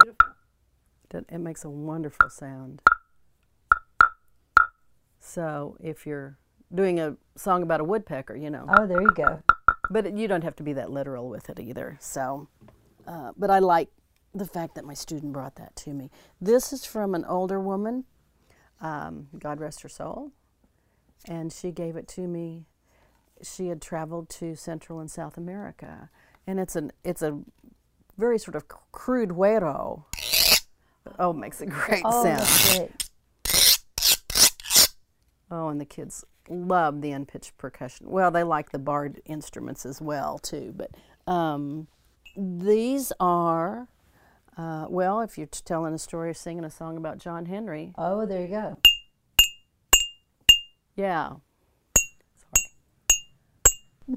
it, 1.12 1.25
it 1.30 1.38
makes 1.38 1.63
a 1.63 1.70
wonderful 1.70 2.30
sound. 2.30 2.82
So 5.20 5.78
if 5.80 6.06
you're 6.06 6.38
doing 6.74 7.00
a 7.00 7.16
song 7.36 7.63
about 7.63 7.80
a 7.82 7.84
woodpecker, 7.84 8.36
you 8.36 8.50
know, 8.50 8.66
Oh, 8.70 8.86
there 8.88 9.01
you 9.01 9.12
go. 9.12 9.42
but 9.89 10.06
it, 10.08 10.13
you 10.16 10.28
don't 10.28 10.44
have 10.44 10.56
to 10.58 10.63
be 10.63 10.74
that 10.74 10.92
literal 10.92 11.30
with 11.30 11.50
it 11.50 11.60
either. 11.60 11.98
So, 12.01 12.48
uh, 13.08 13.32
but 13.38 13.50
I 13.50 13.60
like 13.60 13.89
the 14.34 14.46
fact 14.46 14.75
that 14.75 14.86
my 14.86 14.94
student 14.94 15.34
brought 15.34 15.56
that 15.56 15.75
to 15.78 15.94
me. 15.94 16.12
This 16.42 16.72
is 16.74 16.86
from 16.86 17.16
an 17.16 17.25
older 17.25 17.60
woman, 17.60 18.06
um, 18.82 19.28
God 19.38 19.60
rest 19.60 19.82
her 19.82 19.89
soul, 19.89 20.32
and 21.28 21.51
she 21.51 21.72
gave 21.72 21.96
it 21.96 22.08
to 22.10 22.22
me. 22.22 22.66
She 23.42 23.68
had 23.70 23.82
traveled 23.82 24.30
to 24.32 24.56
Central 24.56 25.00
and 25.00 25.10
South 25.10 25.38
America, 25.38 26.10
and 26.50 26.60
it's 26.60 26.75
an 26.75 26.91
it's 27.03 27.22
a 27.22 27.39
very 28.18 28.39
sort 28.39 28.56
of 28.56 28.65
crude 28.91 29.29
güiro. 29.29 30.03
Oh, 31.20 31.32
makes 31.32 31.62
a 31.62 31.65
great 31.68 32.01
Oh, 32.03 32.24
sound. 32.24 32.89
great. 32.89 33.10
Oh, 35.51 35.70
and 35.70 35.79
the 35.79 35.86
kids 35.86 36.24
love 36.50 37.01
the 37.01 37.12
unpitched 37.12 37.58
percussion. 37.58 38.10
Well, 38.10 38.32
they 38.32 38.44
like 38.44 38.72
the 38.72 38.79
barred 38.79 39.22
instruments 39.25 39.86
as 39.86 40.01
well 40.01 40.38
too. 40.39 40.74
But 40.75 40.91
um, 41.32 41.88
these 42.38 43.12
are, 43.20 43.88
uh, 44.58 44.86
well, 44.89 45.22
if 45.22 45.38
you're 45.38 45.48
telling 45.48 45.94
a 45.94 45.98
story 46.00 46.29
or 46.32 46.34
singing 46.34 46.63
a 46.65 46.70
song 46.72 46.98
about 46.98 47.18
John 47.20 47.46
Henry, 47.46 47.94
Oh, 47.98 48.25
there 48.25 48.41
you 48.41 48.48
go. 48.48 48.77
yeah. 50.96 51.34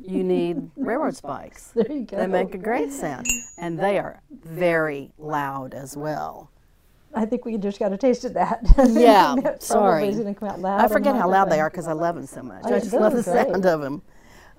You 0.00 0.25
need 0.25 0.70
railroad 0.76 1.16
spikes. 1.16 1.68
There 1.68 1.90
you 1.90 2.04
go. 2.04 2.16
They 2.16 2.26
make 2.26 2.54
a 2.54 2.58
great 2.58 2.92
sound, 2.92 3.26
and 3.58 3.78
they 3.78 3.99
are 3.99 4.20
very 4.30 5.12
loud 5.18 5.75
as 5.75 5.96
well. 5.96 6.50
I 7.14 7.26
think 7.26 7.44
we 7.44 7.58
just 7.58 7.78
got 7.78 7.92
a 7.92 7.99
taste 7.99 8.25
of 8.25 8.34
that. 8.34 8.61
Yeah, 8.92 9.34
sorry. 9.58 10.08
is 10.08 10.16
going 10.18 10.34
to 10.34 10.38
come 10.38 10.49
out 10.49 10.61
loud. 10.61 10.80
I 10.80 10.88
forget 10.88 11.14
how 11.14 11.28
loud 11.28 11.50
they 11.50 11.61
are 11.61 11.68
because 11.68 11.87
I 11.87 11.92
love 11.92 12.14
them 12.14 12.26
so 12.26 12.42
much. 12.42 12.62
Oh, 12.64 12.75
I 12.75 12.78
just 12.78 12.92
love 12.92 13.14
the 13.14 13.22
great. 13.22 13.49
sound 13.49 13.66
of 13.66 13.80
them. 13.80 14.02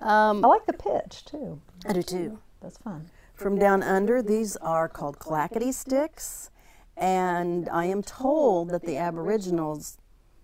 Um, 0.01 0.43
I 0.45 0.47
like 0.47 0.65
the 0.65 0.73
pitch 0.73 1.25
too. 1.25 1.59
I 1.87 1.93
do 1.93 2.03
too. 2.03 2.37
That's 2.61 2.77
fun. 2.77 3.09
From 3.33 3.57
down 3.57 3.81
under, 3.81 4.21
these 4.21 4.55
are 4.57 4.87
called 4.87 5.17
clackety 5.17 5.71
sticks, 5.71 6.51
and 6.95 7.67
I 7.69 7.85
am 7.85 8.03
told 8.03 8.69
that 8.69 8.83
the 8.83 8.97
Aboriginals 8.97 9.97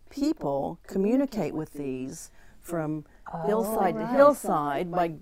people 0.10 0.80
communicate 0.88 1.54
with 1.54 1.74
these 1.74 2.32
from 2.60 3.06
hillside 3.46 3.96
to 3.96 4.08
hillside 4.08 4.92
by 4.92 5.14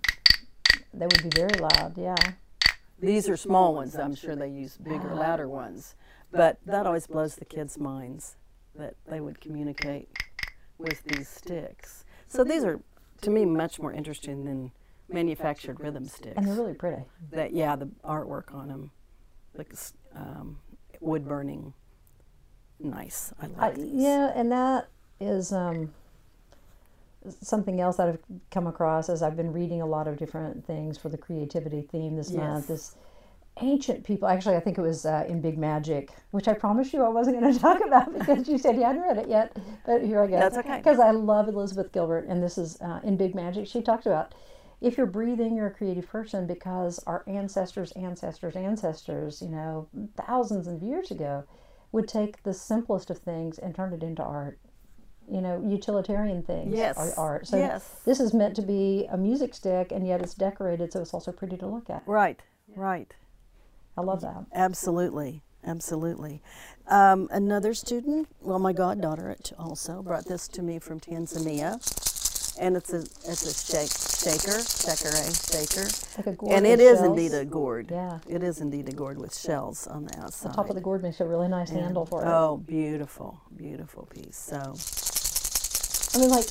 They 0.94 1.06
would 1.06 1.24
be 1.24 1.30
very 1.30 1.60
loud. 1.60 1.94
Yeah. 1.98 2.16
these 3.00 3.30
are 3.30 3.38
small 3.38 3.74
ones. 3.76 3.96
I'm 3.96 4.16
sure 4.16 4.36
they 4.36 4.50
use 4.50 4.78
bigger, 4.78 5.14
louder 5.14 5.48
ones, 5.48 5.96
but 6.32 6.58
that 6.66 6.86
always 6.88 7.08
blows 7.08 7.36
the 7.36 7.46
kids' 7.46 7.78
minds 7.78 8.36
that 8.76 8.96
they 9.08 9.20
would 9.20 9.40
communicate 9.42 10.10
with 10.78 11.04
these 11.04 11.28
sticks. 11.28 12.06
So 12.28 12.44
these 12.44 12.64
are, 12.64 12.80
to 13.22 13.30
me, 13.30 13.46
much 13.46 13.80
more 13.80 13.92
interesting 13.94 14.46
than 14.46 14.72
manufactured 15.10 15.80
rhythm 15.80 16.06
sticks. 16.08 16.36
And 16.38 16.48
they're 16.48 16.56
really 16.56 16.74
pretty. 16.74 17.04
that 17.32 17.54
yeah 17.54 17.76
the 17.78 17.88
artwork 18.04 18.54
on 18.54 18.68
them 18.68 18.92
like 19.56 19.70
s- 19.72 19.94
um, 20.16 20.60
wood 21.00 21.26
burning 21.28 21.74
nice 22.80 23.34
i 23.42 23.46
I, 23.46 23.68
like 23.70 23.76
these 23.76 23.92
yeah, 23.94 24.32
and 24.36 24.52
that 24.52 24.90
is 25.20 25.52
um, 25.54 25.94
something 27.42 27.82
else 27.82 27.98
that 27.98 28.10
I've 28.10 28.20
come 28.52 28.68
across 28.68 29.10
as 29.10 29.22
I've 29.22 29.36
been 29.38 29.52
reading 29.52 29.82
a 29.82 29.86
lot 29.86 30.08
of 30.08 30.18
different 30.18 30.66
things 30.66 30.98
for 30.98 31.10
the 31.10 31.18
creativity 31.18 31.82
theme 31.82 32.16
this 32.16 32.32
month. 32.32 32.68
This 32.68 32.96
ancient 33.62 34.04
people. 34.04 34.28
Actually, 34.28 34.56
I 34.56 34.60
think 34.60 34.78
it 34.78 34.82
was 34.82 35.06
uh, 35.06 35.26
in 35.28 35.42
Big 35.42 35.58
Magic, 35.58 36.12
which 36.32 36.48
I 36.48 36.54
promised 36.54 36.94
you 36.94 37.04
I 37.04 37.10
wasn't 37.10 37.40
going 37.40 37.54
to 37.54 37.60
talk 37.60 37.82
about 37.86 38.18
because 38.18 38.48
you 38.48 38.58
said 38.58 38.76
you 38.76 38.84
hadn't 38.84 39.02
read 39.02 39.18
it 39.18 39.28
yet. 39.28 39.58
But 39.86 40.04
here 40.04 40.22
I 40.22 40.28
go. 40.28 40.40
That's 40.40 40.58
okay. 40.58 40.78
Because 40.78 41.00
I 41.00 41.12
love 41.12 41.48
Elizabeth 41.48 41.92
Gilbert, 41.92 42.26
and 42.28 42.42
this 42.42 42.58
is 42.58 42.80
uh, 42.82 43.00
in 43.04 43.18
Big 43.18 43.36
Magic. 43.36 43.68
She 43.68 43.82
talks 43.82 44.06
about 44.06 44.34
if 44.80 44.98
you're 44.98 45.08
breathing, 45.08 45.56
you're 45.56 45.68
a 45.68 45.74
creative 45.74 46.08
person 46.08 46.46
because 46.46 47.00
our 47.08 47.24
ancestors, 47.28 47.92
ancestors, 47.94 48.56
ancestors, 48.56 49.42
you 49.42 49.50
know, 49.50 49.88
thousands 50.16 50.68
of 50.68 50.84
years 50.84 51.10
ago, 51.10 51.44
would 51.92 52.08
take 52.08 52.44
the 52.44 52.54
simplest 52.54 53.10
of 53.10 53.18
things 53.18 53.58
and 53.58 53.74
turn 53.74 53.94
it 53.94 54.04
into 54.04 54.22
art. 54.22 54.60
You 55.30 55.42
know, 55.42 55.62
utilitarian 55.68 56.42
things 56.44 56.74
Yes. 56.78 56.98
are 56.98 57.14
art. 57.18 57.48
So 57.48 57.58
Yes. 57.58 57.84
this 58.06 58.20
is 58.20 58.34
meant 58.34 58.56
to 58.56 58.62
be 58.62 59.08
a 59.12 59.18
music 59.18 59.54
stick, 59.54 59.92
and 59.92 60.08
yet 60.08 60.22
it's 60.22 60.34
decorated, 60.34 60.94
so 60.94 61.02
it's 61.02 61.14
also 61.14 61.32
pretty 61.34 61.58
to 61.58 61.68
look 61.68 61.90
at. 61.90 62.02
Right, 62.08 62.40
right. 62.76 63.14
I 63.98 64.02
love 64.02 64.22
that. 64.22 64.46
Absolutely, 64.54 65.42
absolutely. 65.66 66.42
Um, 66.88 67.28
another 67.32 67.74
student, 67.74 68.30
well, 68.42 68.60
my 68.60 68.72
goddaughter 68.72 69.36
also 69.60 70.02
brought 70.02 70.26
this 70.26 70.48
to 70.50 70.62
me 70.62 70.80
from 70.80 71.00
Tanzania, 71.02 71.74
and 72.60 72.78
it's 72.78 72.94
a 72.94 73.00
it's 73.00 73.46
a 73.46 73.54
shake 73.54 73.92
shaker, 73.92 74.60
shaker, 74.62 75.10
eh, 75.10 75.32
shaker, 75.52 75.88
Like 76.18 76.28
a 76.28 76.32
gourd 76.34 76.54
and 76.54 76.66
it 76.66 76.80
is 76.80 77.00
shells. 77.00 77.10
indeed 77.10 77.34
a 77.34 77.46
gourd. 77.46 77.90
Yeah. 77.92 78.20
it 78.28 78.42
is 78.44 78.62
indeed 78.62 78.88
a 78.90 78.94
gourd 78.94 79.18
with 79.20 79.36
shells 79.38 79.86
on 79.88 80.06
the 80.06 80.18
outside. 80.20 80.52
The 80.52 80.56
top 80.56 80.70
of 80.70 80.76
the 80.76 80.82
gourd 80.82 81.04
makes 81.04 81.20
a 81.20 81.26
really 81.26 81.48
nice 81.50 81.70
handle 81.70 82.06
for 82.06 82.24
it. 82.24 82.28
Oh, 82.28 82.58
beautiful, 82.58 83.42
beautiful 83.56 84.06
piece. 84.08 84.38
So 84.38 84.74
I 86.18 86.20
mean, 86.20 86.30
like, 86.32 86.48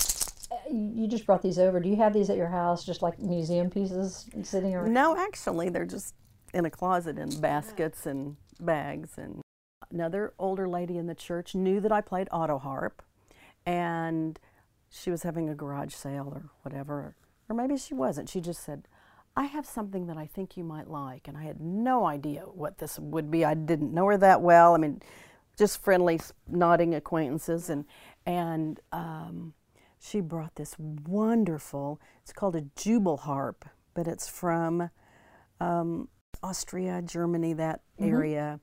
you 0.71 0.93
you 1.03 1.09
just 1.09 1.27
brought 1.27 1.43
these 1.43 1.59
over. 1.59 1.81
Do 1.81 1.89
you 1.89 1.97
have 1.97 2.13
these 2.13 2.31
at 2.31 2.37
your 2.37 2.49
house, 2.49 2.85
just 2.85 3.03
like 3.03 3.19
museum 3.19 3.69
pieces 3.69 4.31
sitting 4.43 4.75
around? 4.75 4.93
no, 4.93 5.17
actually, 5.17 5.71
they're 5.71 5.85
just 5.85 6.15
in 6.55 6.65
a 6.65 6.71
closet 6.71 7.19
in 7.19 7.41
baskets 7.41 8.07
and 8.07 8.37
bags. 8.61 9.19
And 9.19 9.43
another 9.91 10.35
older 10.39 10.69
lady 10.69 10.99
in 10.99 11.09
the 11.09 11.17
church 11.17 11.57
knew 11.57 11.81
that 11.81 11.91
I 11.91 12.01
played 12.01 12.29
auto 12.31 12.59
harp, 12.59 13.03
and 13.67 14.39
she 14.89 15.11
was 15.11 15.25
having 15.25 15.49
a 15.49 15.55
garage 15.55 15.95
sale 15.95 16.29
or 16.33 16.49
whatever, 16.63 17.17
or 17.49 17.57
maybe 17.57 17.77
she 17.77 17.93
wasn't. 17.93 18.29
She 18.29 18.41
just 18.41 18.63
said, 18.63 18.87
"I 19.37 19.47
have 19.47 19.67
something 19.67 20.07
that 20.07 20.17
I 20.17 20.27
think 20.27 20.57
you 20.57 20.63
might 20.63 20.89
like," 20.89 21.27
and 21.27 21.37
I 21.37 21.43
had 21.43 21.61
no 21.61 22.07
idea 22.07 22.43
what 22.43 22.79
this 22.79 23.01
would 23.01 23.33
be. 23.33 23.45
I 23.45 23.55
didn't 23.55 23.93
know 23.93 24.07
her 24.07 24.17
that 24.17 24.43
well. 24.43 24.77
I 24.77 24.79
mean, 24.79 25.03
just 25.59 25.83
friendly, 25.83 26.21
nodding 26.47 26.95
acquaintances, 26.95 27.69
and 27.69 27.85
and 28.27 28.81
um, 28.93 29.55
she 29.99 30.21
brought 30.21 30.55
this 30.57 30.77
wonderful. 30.79 32.01
It's 32.23 32.33
called 32.33 32.57
a 32.57 32.63
jubal 32.77 33.19
harp, 33.19 33.65
but 33.95 34.07
it's 34.07 34.29
from 34.29 34.91
um, 35.61 36.09
Austria, 36.43 37.03
Germany, 37.03 37.55
that 37.55 37.81
area, 37.99 38.61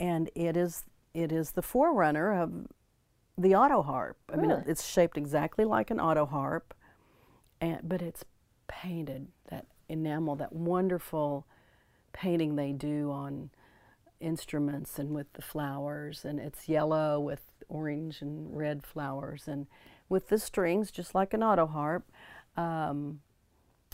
and 0.00 0.30
it 0.34 0.56
is 0.56 0.84
it 1.12 1.30
is 1.30 1.52
the 1.52 1.62
forerunner 1.62 2.32
of 2.32 2.66
the 3.38 3.54
auto 3.54 3.82
harp. 3.82 4.16
I 4.32 4.36
mean, 4.36 4.50
Really? 4.50 4.62
it, 4.62 4.68
it's 4.68 4.84
shaped 4.86 5.16
exactly 5.16 5.64
like 5.64 5.90
an 5.90 6.00
auto 6.00 6.26
harp, 6.26 6.74
and 7.60 7.80
but 7.82 8.02
it's 8.02 8.24
painted 8.66 9.28
that 9.50 9.66
enamel, 9.88 10.36
that 10.36 10.52
wonderful 10.52 11.46
painting 12.12 12.56
they 12.56 12.72
do 12.72 13.10
on 13.10 13.50
instruments 14.20 14.98
and 14.98 15.10
with 15.14 15.32
the 15.34 15.42
flowers, 15.42 16.24
and 16.24 16.40
it's 16.40 16.68
yellow 16.68 17.20
with 17.20 17.42
orange 17.68 18.22
and 18.22 18.56
red 18.56 18.84
flowers, 18.84 19.46
and 19.46 19.66
with 20.08 20.28
the 20.28 20.38
strings, 20.38 20.90
just 20.90 21.14
like 21.14 21.34
an 21.34 21.42
auto 21.42 21.66
harp. 21.66 22.10
Um, 22.56 23.20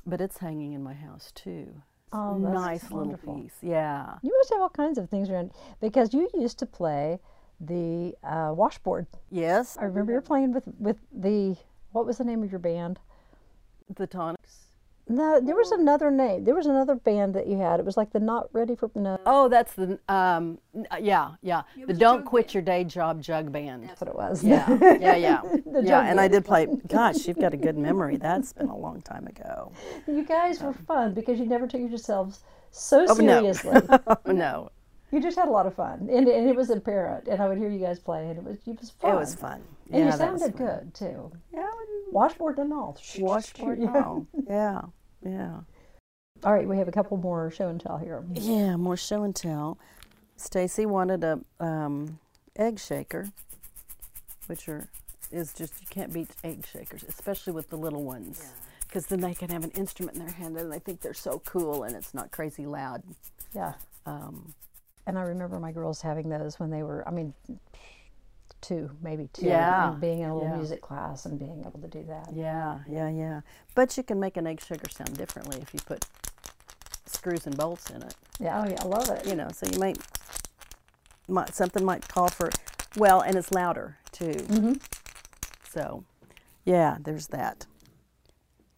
but 0.06 0.20
it's 0.20 0.38
hanging 0.38 0.72
in 0.72 0.82
my 0.82 0.94
house 0.94 1.32
too. 1.34 1.82
Oh, 2.12 2.36
nice 2.36 2.90
wonderful. 2.90 3.34
little 3.34 3.42
piece. 3.44 3.54
Yeah. 3.62 4.14
You 4.22 4.32
must 4.38 4.50
have 4.50 4.60
all 4.60 4.70
kinds 4.70 4.98
of 4.98 5.08
things 5.08 5.30
around 5.30 5.52
because 5.80 6.12
you 6.12 6.28
used 6.34 6.58
to 6.58 6.66
play 6.66 7.20
the 7.60 8.14
uh, 8.24 8.52
washboard. 8.54 9.06
Yes. 9.30 9.76
I 9.78 9.84
remember 9.84 10.12
you 10.12 10.16
were 10.16 10.22
playing 10.22 10.52
with 10.52 10.64
with 10.78 10.96
the 11.12 11.56
what 11.92 12.06
was 12.06 12.18
the 12.18 12.24
name 12.24 12.42
of 12.42 12.50
your 12.50 12.58
band? 12.58 12.98
The 13.94 14.06
tonics. 14.06 14.39
No, 15.10 15.40
there 15.40 15.56
was 15.56 15.72
another 15.72 16.10
name. 16.10 16.44
There 16.44 16.54
was 16.54 16.66
another 16.66 16.94
band 16.94 17.34
that 17.34 17.46
you 17.48 17.58
had. 17.58 17.80
It 17.80 17.86
was 17.86 17.96
like 17.96 18.12
the 18.12 18.20
Not 18.20 18.48
Ready 18.52 18.76
for 18.76 18.90
No. 18.94 19.18
Oh, 19.26 19.48
that's 19.48 19.72
the 19.74 19.98
um. 20.08 20.58
uh, 20.90 20.96
Yeah, 21.00 21.32
yeah. 21.42 21.62
The 21.86 21.94
Don't 21.94 22.24
Quit 22.24 22.54
Your 22.54 22.62
Day 22.62 22.84
Job 22.84 23.20
Jug 23.20 23.50
Band. 23.50 23.88
That's 23.88 24.00
what 24.00 24.08
it 24.08 24.14
was. 24.14 24.44
Yeah, 24.44 24.68
yeah, 25.00 25.16
yeah. 25.16 25.40
The 25.66 25.82
yeah, 25.82 25.88
jug 25.88 26.06
and 26.06 26.20
I 26.20 26.28
did 26.28 26.44
play. 26.44 26.66
Gosh, 26.88 27.26
you've 27.26 27.38
got 27.40 27.52
a 27.54 27.56
good 27.56 27.76
memory. 27.76 28.16
That's 28.18 28.52
been 28.52 28.68
a 28.68 28.76
long 28.76 29.00
time 29.02 29.26
ago. 29.26 29.72
you 30.06 30.24
guys 30.24 30.60
were 30.62 30.72
fun 30.72 31.14
because 31.14 31.38
you 31.40 31.46
never 31.46 31.66
took 31.66 31.80
yourselves 31.80 32.44
so 32.70 33.04
Oh, 33.08 33.14
no. 33.14 33.40
seriously. 33.40 33.80
no, 34.26 34.70
You 35.10 35.20
just 35.20 35.36
had 35.36 35.48
a 35.48 35.50
lot 35.50 35.66
of 35.66 35.74
fun, 35.74 36.08
and, 36.10 36.28
and 36.28 36.48
it 36.48 36.54
was 36.54 36.70
apparent. 36.70 37.26
And 37.26 37.42
I 37.42 37.48
would 37.48 37.58
hear 37.58 37.68
you 37.68 37.80
guys 37.80 37.98
play, 37.98 38.28
and 38.28 38.38
it 38.38 38.44
was 38.44 38.58
it 38.66 38.78
was 38.80 38.90
fun. 38.90 39.12
it 39.12 39.16
was 39.16 39.34
fun. 39.34 39.60
And 39.90 40.04
yeah, 40.04 40.06
you 40.06 40.12
sounded 40.16 40.56
good 40.56 40.94
too. 40.94 41.32
Yeah, 41.52 41.68
Washboard 42.12 42.58
and 42.58 42.72
all. 42.72 42.96
washboard. 43.18 43.78
Yeah. 43.82 43.90
now. 43.90 44.26
Yeah, 44.48 44.80
yeah. 45.24 45.60
All 46.42 46.52
right, 46.52 46.66
we 46.66 46.78
have 46.78 46.88
a 46.88 46.92
couple 46.92 47.16
more 47.16 47.50
show 47.50 47.68
and 47.68 47.80
tell 47.80 47.98
here. 47.98 48.24
Yeah, 48.34 48.76
more 48.76 48.96
show 48.96 49.22
and 49.24 49.36
tell. 49.36 49.78
Stacy 50.36 50.86
wanted 50.86 51.22
a 51.22 51.40
um, 51.60 52.18
egg 52.56 52.78
shaker, 52.78 53.28
which 54.46 54.68
are 54.68 54.88
is 55.30 55.52
just 55.52 55.80
you 55.80 55.86
can't 55.90 56.12
beat 56.12 56.30
egg 56.42 56.66
shakers, 56.66 57.04
especially 57.06 57.52
with 57.52 57.68
the 57.68 57.76
little 57.76 58.02
ones, 58.02 58.52
because 58.80 59.06
then 59.06 59.20
they 59.20 59.34
can 59.34 59.50
have 59.50 59.62
an 59.64 59.70
instrument 59.72 60.16
in 60.16 60.24
their 60.24 60.34
hand 60.34 60.56
and 60.56 60.72
they 60.72 60.78
think 60.78 61.00
they're 61.02 61.14
so 61.14 61.40
cool 61.44 61.84
and 61.84 61.94
it's 61.94 62.14
not 62.14 62.30
crazy 62.32 62.66
loud. 62.66 63.02
Yeah. 63.54 63.74
Um, 64.06 64.54
And 65.06 65.18
I 65.18 65.22
remember 65.22 65.58
my 65.58 65.72
girls 65.72 66.00
having 66.00 66.28
those 66.28 66.58
when 66.58 66.70
they 66.70 66.82
were, 66.82 67.06
I 67.06 67.10
mean, 67.10 67.34
two, 68.60 68.90
maybe 69.02 69.28
two. 69.32 69.46
Yeah, 69.46 69.92
And 69.92 70.00
being 70.00 70.20
in 70.20 70.30
a 70.30 70.34
little 70.34 70.50
yeah. 70.50 70.56
music 70.56 70.80
class 70.80 71.24
and 71.26 71.38
being 71.38 71.60
able 71.66 71.80
to 71.80 71.88
do 71.88 72.04
that. 72.04 72.28
yeah, 72.34 72.78
yeah, 72.88 73.08
yeah. 73.08 73.40
But 73.74 73.96
you 73.96 74.02
can 74.02 74.20
make 74.20 74.36
an 74.36 74.46
egg 74.46 74.60
shaker 74.60 74.88
sound 74.90 75.16
differently 75.16 75.58
if 75.60 75.72
you 75.74 75.80
put 75.80 76.06
screws 77.06 77.46
and 77.46 77.56
bolts 77.56 77.90
in 77.90 78.02
it. 78.02 78.14
Yeah, 78.38 78.62
oh 78.64 78.68
yeah, 78.68 78.76
I 78.82 78.86
love 78.86 79.08
it. 79.10 79.26
You 79.26 79.34
know, 79.34 79.48
so 79.52 79.66
you 79.66 79.78
might, 79.78 79.98
might 81.28 81.54
something 81.54 81.84
might 81.84 82.06
call 82.08 82.28
for, 82.28 82.50
well, 82.96 83.20
and 83.20 83.36
it's 83.36 83.52
louder 83.52 83.98
too. 84.12 84.32
Mm-hmm. 84.32 84.72
So, 85.68 86.04
yeah, 86.64 86.96
there's 87.00 87.28
that. 87.28 87.66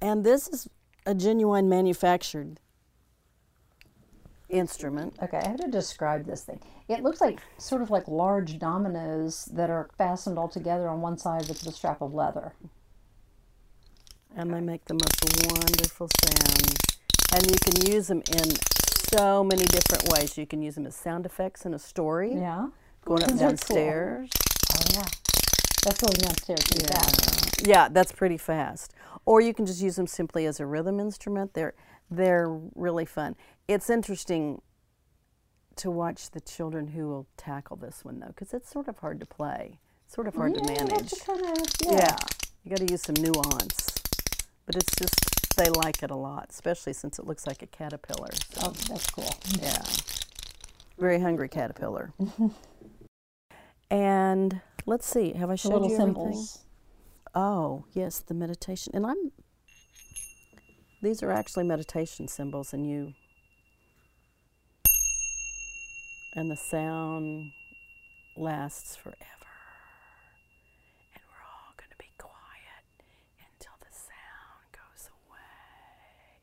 And 0.00 0.24
this 0.24 0.48
is 0.48 0.68
a 1.06 1.14
genuine 1.14 1.68
manufactured 1.68 2.58
instrument. 4.52 5.16
Okay, 5.22 5.38
I 5.38 5.48
have 5.48 5.56
to 5.60 5.68
describe 5.70 6.26
this 6.26 6.42
thing. 6.44 6.60
It 6.88 7.02
looks 7.02 7.20
like 7.20 7.40
sort 7.58 7.82
of 7.82 7.90
like 7.90 8.06
large 8.06 8.58
dominoes 8.58 9.46
that 9.46 9.70
are 9.70 9.88
fastened 9.98 10.38
all 10.38 10.48
together 10.48 10.88
on 10.88 11.00
one 11.00 11.18
side 11.18 11.48
with 11.48 11.60
the 11.62 11.72
strap 11.72 12.00
of 12.02 12.14
leather. 12.14 12.52
and 14.34 14.52
they 14.52 14.60
make 14.60 14.84
the 14.86 14.94
most 14.94 15.50
wonderful 15.50 16.08
sound. 16.24 16.74
And 17.34 17.50
you 17.50 17.56
can 17.60 17.92
use 17.92 18.06
them 18.06 18.22
in 18.32 18.50
so 19.10 19.44
many 19.44 19.64
different 19.64 20.08
ways. 20.10 20.38
You 20.38 20.46
can 20.46 20.62
use 20.62 20.74
them 20.76 20.86
as 20.86 20.94
sound 20.96 21.26
effects 21.26 21.66
in 21.66 21.74
a 21.74 21.78
story, 21.78 22.34
Yeah. 22.34 22.68
going 23.04 23.22
up 23.24 23.28
are 23.28 23.32
cool. 23.32 23.38
downstairs. 23.40 24.30
Oh 24.74 24.80
yeah. 24.94 25.04
That's 25.84 26.00
going 26.00 26.14
downstairs 26.14 26.60
pretty 26.64 26.86
fast. 26.86 27.66
Yeah, 27.66 27.88
that's 27.90 28.12
pretty 28.12 28.38
fast. 28.38 28.94
Or 29.26 29.40
you 29.42 29.52
can 29.52 29.66
just 29.66 29.82
use 29.82 29.96
them 29.96 30.06
simply 30.06 30.46
as 30.46 30.60
a 30.60 30.66
rhythm 30.66 30.98
instrument. 30.98 31.52
They're 31.54 31.74
they're 32.16 32.48
really 32.74 33.04
fun. 33.04 33.36
It's 33.68 33.88
interesting 33.90 34.60
to 35.76 35.90
watch 35.90 36.30
the 36.30 36.40
children 36.40 36.88
who 36.88 37.08
will 37.08 37.26
tackle 37.36 37.76
this 37.76 38.04
one 38.04 38.20
though, 38.20 38.26
because 38.28 38.52
it's 38.52 38.70
sort 38.70 38.88
of 38.88 38.98
hard 38.98 39.18
to 39.20 39.26
play, 39.26 39.78
sort 40.06 40.26
of 40.28 40.34
hard 40.34 40.54
to 40.54 40.62
manage. 40.64 41.12
kind 41.24 41.40
of 41.40 41.56
Yeah. 41.84 41.92
yeah. 41.92 42.16
you 42.64 42.70
got 42.70 42.78
to 42.86 42.90
use 42.92 43.02
some 43.02 43.16
nuance. 43.16 43.88
But 44.66 44.76
it's 44.76 44.94
just 44.96 45.56
they 45.56 45.68
like 45.70 46.02
it 46.02 46.10
a 46.10 46.16
lot, 46.16 46.46
especially 46.50 46.92
since 46.92 47.18
it 47.18 47.26
looks 47.26 47.46
like 47.46 47.62
a 47.62 47.66
caterpillar. 47.66 48.30
So, 48.52 48.60
Oh, 48.68 48.70
that's 48.88 49.10
cool. 49.10 49.34
yeah, 49.60 49.82
very 50.98 51.18
hungry 51.20 51.48
caterpillar. 51.48 52.12
and 53.90 54.60
let's 54.86 55.06
see, 55.06 55.32
have 55.34 55.50
I 55.50 55.54
The 55.54 55.56
showed 55.58 55.72
little 55.72 55.88
you 55.88 55.94
everything? 55.94 56.14
cymbals. 56.14 56.58
Oh, 57.34 57.84
yes, 57.92 58.20
the 58.20 58.34
meditation. 58.34 58.92
And 58.94 59.06
I'm 59.06 59.32
these 61.02 61.22
are 61.22 61.32
actually 61.32 61.64
meditation 61.64 62.28
cymbals 62.28 62.72
and 62.72 62.88
you 62.88 63.12
and 66.34 66.50
the 66.50 66.56
sound 66.56 67.52
lasts 68.36 68.96
forever. 68.96 69.18
And 71.14 71.22
we're 71.28 71.44
all 71.44 71.74
going 71.76 71.90
to 71.90 71.98
be 71.98 72.10
quiet 72.16 72.86
until 73.38 73.74
the 73.80 73.92
sound 73.92 74.72
goes 74.72 75.10
away. 75.10 76.40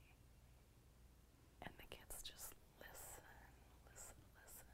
And 1.64 1.72
the 1.78 1.96
kids 1.96 2.22
just 2.22 2.54
listen, 2.80 3.24
listen, 3.90 4.20
listen. 4.36 4.68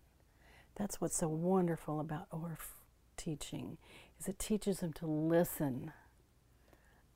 That's 0.75 0.99
what's 0.99 1.17
so 1.17 1.29
wonderful 1.29 1.99
about 2.01 2.29
Orff 2.31 2.81
teaching 3.15 3.77
is 4.19 4.27
it 4.27 4.37
teaches 4.39 4.79
them 4.79 4.91
to 4.93 5.05
listen 5.05 5.93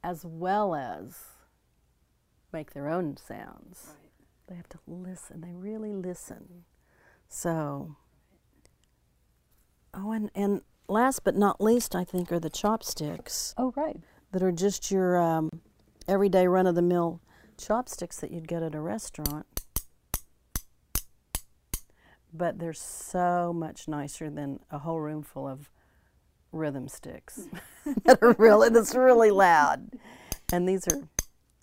as 0.02 0.24
well 0.24 0.74
as 0.74 1.39
make 2.52 2.74
their 2.74 2.90
own 2.90 3.18
sounds. 3.18 3.94
they 4.48 4.56
have 4.56 4.70
to 4.70 4.80
listen. 4.88 5.42
They 5.42 5.54
really 5.54 5.94
listen. 5.94 6.66
So, 7.28 7.96
oh, 9.94 10.12
and, 10.12 10.32
and 10.34 10.62
last 10.88 11.24
but 11.24 11.36
not 11.36 11.62
least, 11.62 11.96
I 11.96 12.04
think, 12.04 12.32
are 12.32 12.40
the 12.40 12.50
chopsticks 12.50 13.54
Oh, 13.58 13.72
right. 13.76 13.98
that 14.32 14.42
are 14.42 14.52
just 14.52 14.90
your 14.90 15.18
um, 15.22 15.50
everyday 16.08 16.48
run 16.48 16.66
of 16.68 16.76
the 16.76 16.82
mill 16.82 17.22
chopsticks 17.58 18.18
that 18.18 18.32
you'd 18.32 18.48
get 18.48 18.64
at 18.64 18.74
a 18.74 18.80
restaurant. 18.82 19.46
But 22.32 22.60
they're 22.60 22.74
so 22.74 23.52
much 23.54 23.88
nicer 23.88 24.30
than 24.30 24.60
a 24.72 24.80
whole 24.80 25.00
room 25.02 25.24
full 25.24 25.48
of 25.48 25.70
rhythm 26.52 26.88
sticks 26.88 27.48
that 28.06 28.20
are 28.22 28.34
really 28.40 28.70
that's 28.70 28.96
really 28.96 29.32
loud. 29.32 29.92
And 30.52 30.68
these 30.70 30.88
are 30.88 31.08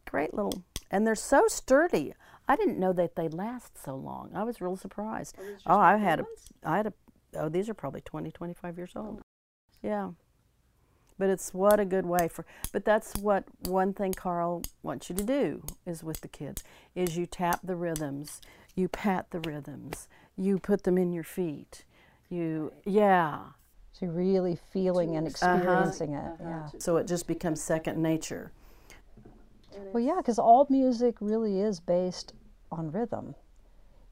great 0.08 0.34
little 0.34 0.62
and 0.90 1.06
they're 1.06 1.14
so 1.14 1.46
sturdy. 1.48 2.14
I 2.48 2.56
didn't 2.56 2.78
know 2.78 2.92
that 2.92 3.16
they 3.16 3.28
last 3.28 3.82
so 3.82 3.96
long. 3.96 4.30
I 4.34 4.44
was 4.44 4.60
real 4.60 4.76
surprised. 4.76 5.36
Oh, 5.66 5.78
I 5.78 5.96
had 5.96 6.20
a 6.20 6.26
I 6.64 6.76
had 6.76 6.86
a 6.86 6.92
oh 7.34 7.48
these 7.48 7.68
are 7.68 7.74
probably 7.74 8.00
20 8.00 8.30
25 8.30 8.76
years 8.76 8.92
old. 8.94 9.22
Yeah. 9.82 10.10
But 11.18 11.30
it's 11.30 11.54
what 11.54 11.80
a 11.80 11.84
good 11.84 12.06
way 12.06 12.28
for 12.28 12.44
but 12.72 12.84
that's 12.84 13.16
what 13.16 13.44
one 13.64 13.92
thing 13.94 14.12
Carl 14.12 14.62
wants 14.82 15.08
you 15.10 15.16
to 15.16 15.24
do 15.24 15.62
is 15.86 16.04
with 16.04 16.20
the 16.20 16.28
kids 16.28 16.62
is 16.94 17.16
you 17.16 17.26
tap 17.26 17.60
the 17.64 17.76
rhythms, 17.76 18.40
you 18.74 18.88
pat 18.88 19.30
the 19.30 19.40
rhythms, 19.40 20.08
you 20.36 20.58
put 20.58 20.84
them 20.84 20.98
in 20.98 21.12
your 21.12 21.24
feet. 21.24 21.84
You 22.28 22.72
yeah. 22.84 23.40
So 23.92 24.04
you're 24.06 24.14
really 24.14 24.58
feeling 24.72 25.16
and 25.16 25.26
experiencing 25.26 26.12
it. 26.12 26.32
Yeah. 26.38 26.68
So 26.78 26.98
it 26.98 27.06
just 27.06 27.26
becomes 27.26 27.62
second 27.62 28.00
nature. 28.00 28.52
Well, 29.92 30.02
yeah, 30.02 30.16
because 30.18 30.38
all 30.38 30.66
music 30.70 31.16
really 31.20 31.60
is 31.60 31.80
based 31.80 32.32
on 32.70 32.90
rhythm. 32.90 33.34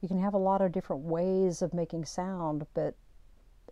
You 0.01 0.09
can 0.09 0.21
have 0.21 0.35
a 0.35 0.39
lot 0.39 0.61
of 0.61 0.73
different 0.73 1.03
ways 1.03 1.63
of 1.63 1.73
making 1.75 2.05
sound, 2.05 2.67
but 2.75 2.95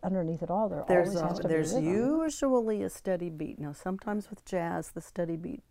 underneath 0.02 0.42
it 0.42 0.50
all, 0.50 0.68
there 0.68 0.84
There's 0.88 1.08
always 1.08 1.20
a, 1.20 1.28
has 1.28 1.38
to 1.40 1.48
there's 1.48 1.74
be 1.74 1.82
usually 1.82 2.82
a 2.82 2.90
steady 2.90 3.28
beat. 3.30 3.58
Now 3.58 3.72
sometimes 3.72 4.30
with 4.30 4.44
jazz 4.44 4.90
the 4.90 5.00
steady 5.00 5.36
beat 5.36 5.62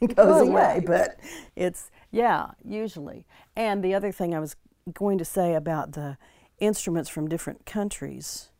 goes 0.00 0.16
Oh, 0.18 0.42
yeah. 0.44 0.50
away, 0.50 0.84
but 0.86 1.18
it's 1.56 1.90
yeah, 2.10 2.50
usually. 2.64 3.26
And 3.56 3.82
the 3.82 3.94
other 3.94 4.12
thing 4.12 4.34
I 4.34 4.40
was 4.40 4.56
going 4.94 5.18
to 5.18 5.24
say 5.24 5.54
about 5.54 5.92
the 5.92 6.16
instruments 6.58 7.10
from 7.10 7.28
different 7.28 7.66
countries. 7.66 8.50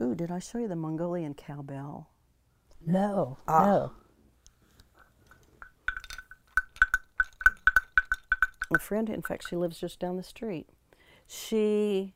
Ooh, 0.00 0.14
did 0.14 0.30
I 0.30 0.38
show 0.38 0.58
you 0.58 0.68
the 0.68 0.76
Mongolian 0.76 1.34
cowbell? 1.34 2.08
No, 2.84 3.38
Ah. 3.46 3.64
no. 3.66 3.92
A 8.74 8.78
friend, 8.78 9.08
in 9.08 9.22
fact, 9.22 9.48
she 9.48 9.56
lives 9.56 9.78
just 9.78 9.98
down 9.98 10.16
the 10.16 10.22
street. 10.22 10.68
She 11.26 12.14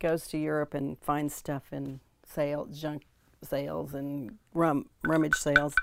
goes 0.00 0.26
to 0.28 0.38
Europe 0.38 0.74
and 0.74 0.98
finds 1.00 1.34
stuff 1.34 1.72
in 1.72 2.00
sale, 2.24 2.66
junk 2.66 3.02
sales 3.42 3.94
and 3.94 4.38
rum, 4.54 4.86
rummage 5.04 5.34
sales, 5.34 5.74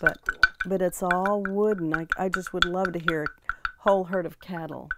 but 0.00 0.18
but 0.66 0.82
it's 0.82 1.02
all 1.02 1.42
wooden. 1.42 1.94
I, 1.94 2.06
I 2.18 2.28
just 2.28 2.52
would 2.52 2.64
love 2.64 2.92
to 2.92 2.98
hear 2.98 3.24
a 3.24 3.28
whole 3.78 4.04
herd 4.04 4.26
of 4.26 4.38
cattle 4.40 4.88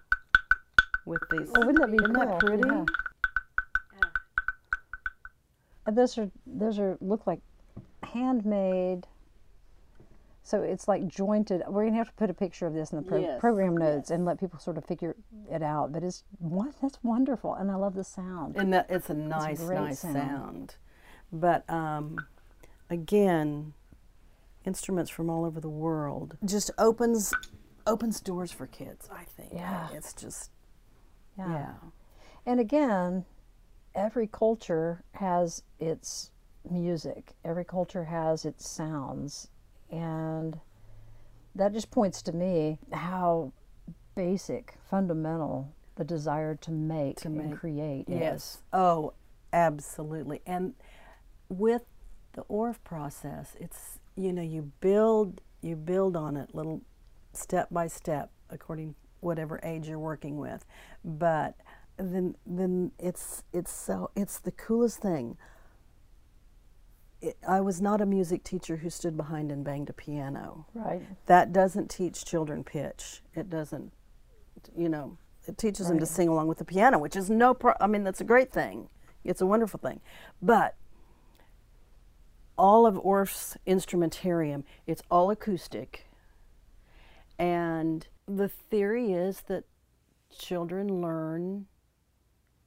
with 1.07 1.23
these. 1.31 1.49
Oh, 1.57 1.67
wouldn't 1.67 1.79
that 1.81 1.91
be 1.91 2.03
Isn't 2.03 2.13
that 2.15 2.29
cool? 2.29 2.39
pretty? 2.39 2.69
Yeah. 2.69 2.85
And 5.87 5.97
those 5.97 6.19
are 6.19 6.31
those 6.47 6.79
are 6.79 6.97
look 7.01 7.27
like 7.27 7.41
handmade. 8.03 9.07
So 10.45 10.63
it's 10.63 10.89
like 10.89 11.07
jointed. 11.07 11.63
We're 11.69 11.85
gonna 11.85 11.97
have 11.99 12.09
to 12.09 12.15
put 12.15 12.29
a 12.31 12.35
picture 12.35 12.67
of 12.67 12.75
this 12.75 12.91
in 12.93 12.97
the 12.97 13.03
pro- 13.03 13.19
Yes, 13.21 13.41
program 13.41 13.77
notes 13.77 14.11
and 14.11 14.25
let 14.25 14.41
people 14.41 14.59
sort 14.59 14.77
of 14.77 14.85
figure 14.85 15.15
it 15.51 15.63
out. 15.63 15.93
But 15.93 16.03
it's 16.03 16.25
what 16.39 16.75
that's 16.83 16.99
wonderful, 17.03 17.55
and 17.55 17.71
I 17.71 17.77
love 17.77 17.95
the 17.95 18.03
sound. 18.05 18.57
And 18.57 18.73
that 18.73 18.87
it's 18.89 19.09
a 19.09 19.15
nice, 19.15 19.61
great 19.61 19.79
nice 19.81 20.01
sound. 20.01 20.15
sound. 20.17 20.75
But 21.33 21.69
um, 21.71 22.19
again, 22.91 23.73
instruments 24.65 25.11
from 25.11 25.31
all 25.31 25.45
over 25.45 25.61
the 25.61 25.69
world 25.71 26.37
just 26.45 26.71
opens 26.77 27.33
opens 27.87 28.21
doors 28.21 28.51
for 28.53 28.67
kids. 28.67 29.09
I 29.13 29.25
think. 29.25 29.51
Yeah. 29.53 29.89
It's 29.93 30.13
just 30.13 30.51
Yeah. 31.39 31.49
yeah. 31.49 31.75
And 32.45 32.59
again, 32.59 33.25
every 33.95 34.27
culture 34.27 35.05
has 35.13 35.63
its 35.79 36.31
music. 36.69 37.35
Every 37.45 37.65
culture 37.65 38.05
has 38.05 38.45
its 38.45 38.69
sounds, 38.69 39.49
and 39.93 40.59
that 41.55 41.73
just 41.73 41.91
points 41.91 42.23
to 42.23 42.33
me 42.33 42.79
how 42.93 43.53
basic, 44.17 44.75
fundamental 44.91 45.73
the 45.97 46.05
desire 46.05 46.55
to 46.57 46.71
make 46.71 47.25
and 47.25 47.37
make. 47.37 47.59
create 47.59 48.09
is. 48.09 48.19
Yes. 48.19 48.63
Oh, 48.73 49.13
absolutely. 49.53 50.41
And 50.47 50.75
with 51.49 51.83
the 52.33 52.43
Orff 52.45 52.77
process, 52.83 53.55
it's 53.61 53.99
you 54.17 54.33
know 54.33 54.43
you 54.43 54.73
build 54.81 55.41
you 55.61 55.77
build 55.77 56.17
on 56.17 56.37
it 56.37 56.55
little 56.55 56.81
step 57.33 57.69
by 57.71 57.87
step 57.87 58.31
according 58.51 58.95
whatever 59.21 59.61
age 59.63 59.89
you're 59.89 59.99
working 59.99 60.39
with, 60.39 60.65
but 61.05 61.55
then 61.99 62.35
then 62.47 62.93
it's 62.99 63.45
it's 63.53 63.73
so 63.73 64.11
it's 64.17 64.39
the 64.39 64.53
coolest 64.53 64.99
thing. 65.01 65.37
It, 67.23 67.39
I 67.49 67.61
was 67.61 67.81
not 67.81 68.01
a 68.01 68.07
music 68.07 68.45
teacher 68.45 68.77
who 68.77 68.91
stood 68.91 69.17
behind 69.17 69.51
and 69.51 69.65
banged 69.65 69.89
a 69.89 69.93
piano. 69.95 70.67
Right. 70.75 71.03
That 71.27 71.53
doesn't 71.53 71.89
teach 71.89 72.25
children 72.25 72.65
pitch. 72.65 73.23
It 73.35 73.49
doesn't, 73.49 73.93
you 74.77 74.89
know, 74.89 75.17
it 75.47 75.57
teaches 75.57 75.89
them 75.89 75.99
to 76.01 76.07
sing 76.07 76.29
along 76.29 76.49
with 76.49 76.59
the 76.59 76.65
piano, 76.65 76.99
which 76.99 77.17
is 77.17 77.31
no 77.31 77.55
pro- 77.55 77.75
I 77.81 77.87
mean, 77.87 78.05
that's 78.05 78.21
a 78.21 78.25
great 78.25 78.53
thing. 78.53 78.89
It's 79.25 79.41
a 79.41 79.47
wonderful 79.47 79.79
thing. 79.79 80.01
But 80.43 80.75
all 82.59 82.87
of 82.87 82.99
Orff's 82.99 83.57
instrumentarium, 83.67 84.65
it's 84.87 85.03
all 85.11 85.31
acoustic. 85.31 86.09
And 87.39 88.07
the 88.27 88.49
theory 88.49 89.13
is 89.13 89.43
that 89.43 89.65
children 90.37 91.01
learn 91.01 91.67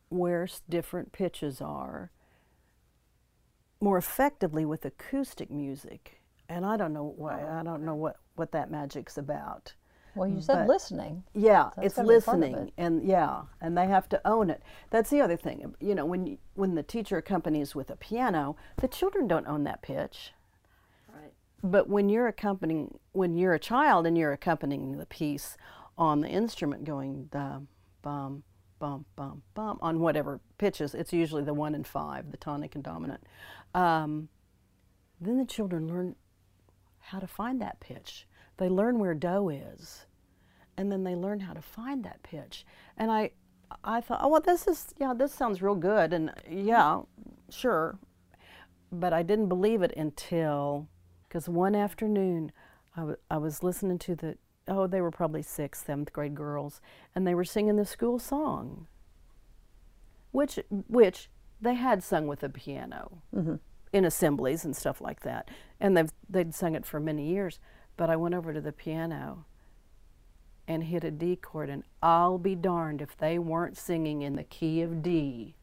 where 0.09 0.47
different 0.69 1.11
pitches 1.11 1.61
are 1.61 2.11
more 3.79 3.97
effectively 3.97 4.65
with 4.65 4.85
acoustic 4.85 5.49
music. 5.51 6.21
And 6.49 6.65
I 6.65 6.77
don't 6.77 6.93
know 6.93 7.13
why. 7.17 7.41
Oh. 7.41 7.59
I 7.59 7.63
don't 7.63 7.83
know 7.83 7.95
what, 7.95 8.17
what 8.35 8.51
that 8.51 8.69
magic's 8.71 9.17
about. 9.17 9.73
Well, 10.15 10.29
you 10.29 10.37
mm, 10.37 10.43
said 10.43 10.59
But- 10.59 10.67
listening. 10.67 11.23
Yeah, 11.33 11.71
it's 11.81 11.95
gotta 11.95 12.07
be 12.07 12.13
part 12.21 12.37
of 12.37 12.41
listening, 12.41 12.67
it. 12.67 12.73
and 12.77 13.03
yeah, 13.05 13.41
and 13.59 13.77
they 13.77 13.85
have 13.87 14.07
to 14.09 14.21
own 14.25 14.49
it. 14.49 14.63
That's 14.89 15.09
the 15.09 15.19
other 15.21 15.35
thing. 15.35 15.75
You 15.81 15.93
know, 15.93 16.05
when 16.05 16.37
when 16.53 16.75
the 16.75 16.83
teacher 16.83 17.17
accompanies 17.17 17.75
with 17.75 17.89
a 17.89 17.97
piano, 17.97 18.55
the 18.77 18.87
children 18.87 19.27
don't 19.27 19.45
own 19.45 19.65
that 19.65 19.81
pitch. 19.81 20.31
Right. 21.13 21.33
But 21.61 21.89
when 21.89 22.07
you're 22.07 22.27
accompanying, 22.27 22.97
when 23.11 23.35
you're 23.35 23.53
a 23.55 23.59
child 23.59 24.07
and 24.07 24.17
you're 24.17 24.31
accompanying 24.31 24.97
the 24.97 25.05
piece 25.05 25.57
on 25.97 26.21
the 26.21 26.29
instrument, 26.29 26.85
going 26.85 27.25
da 27.25 27.59
bum 28.01 28.43
bum 28.79 29.05
bum 29.15 29.41
bum 29.53 29.77
on 29.81 29.99
whatever 29.99 30.39
pitches, 30.57 30.93
it's 30.93 31.13
usually 31.13 31.43
the 31.43 31.53
one 31.53 31.75
and 31.75 31.85
five, 31.85 32.31
the 32.31 32.37
tonic 32.37 32.75
and 32.75 32.83
dominant. 32.83 33.23
Um, 33.73 34.29
then 35.19 35.37
the 35.37 35.45
children 35.45 35.87
learn 35.87 36.15
how 36.99 37.19
to 37.19 37.27
find 37.27 37.61
that 37.61 37.79
pitch. 37.79 38.27
They 38.57 38.69
learn 38.69 38.99
where 38.99 39.13
do 39.13 39.49
is, 39.49 40.05
and 40.77 40.91
then 40.91 41.03
they 41.03 41.15
learn 41.15 41.41
how 41.41 41.53
to 41.53 41.61
find 41.61 42.03
that 42.03 42.23
pitch. 42.23 42.65
And 42.97 43.11
I, 43.11 43.31
I 43.83 44.01
thought, 44.01 44.19
oh 44.21 44.29
well, 44.29 44.41
this 44.41 44.67
is 44.67 44.93
yeah, 44.99 45.13
this 45.13 45.33
sounds 45.33 45.61
real 45.61 45.75
good, 45.75 46.13
and 46.13 46.31
yeah, 46.49 47.01
sure, 47.49 47.97
but 48.91 49.13
I 49.13 49.23
didn't 49.23 49.49
believe 49.49 49.81
it 49.81 49.93
until 49.95 50.87
because 51.27 51.49
one 51.49 51.75
afternoon 51.75 52.51
I 52.95 53.13
I 53.29 53.37
was 53.37 53.63
listening 53.63 53.99
to 53.99 54.15
the 54.15 54.37
oh 54.67 54.87
they 54.87 55.01
were 55.01 55.11
probably 55.11 55.41
sixth 55.41 55.85
seventh 55.87 56.11
grade 56.13 56.35
girls 56.35 56.81
and 57.13 57.25
they 57.25 57.35
were 57.35 57.45
singing 57.45 57.75
the 57.75 57.85
school 57.85 58.19
song. 58.19 58.87
Which 60.31 60.59
which 60.87 61.29
they 61.61 61.75
had 61.75 62.03
sung 62.03 62.27
with 62.27 62.43
a 62.43 62.49
piano 62.49 63.21
in 63.93 64.03
assemblies 64.05 64.65
and 64.65 64.75
stuff 64.75 64.99
like 64.99 65.21
that. 65.21 65.49
And 65.79 65.95
they've 65.95 66.11
they'd 66.29 66.53
sung 66.53 66.75
it 66.75 66.85
for 66.85 66.99
many 66.99 67.27
years. 67.29 67.59
But 67.97 68.09
I 68.09 68.17
went 68.17 68.35
over 68.35 68.53
to 68.53 68.59
the 68.59 68.73
piano 68.73 69.45
and 70.67 70.83
hit 70.83 71.03
a 71.03 71.11
D 71.11 71.35
chord 71.37 71.69
and 71.69 71.83
I'll 72.03 72.37
be 72.37 72.55
darned 72.55 73.01
if 73.01 73.15
they 73.15 73.39
weren't 73.39 73.77
singing 73.77 74.21
in 74.23 74.35
the 74.35 74.43
key 74.43 74.81
of 74.81 75.01
D. 75.01 75.55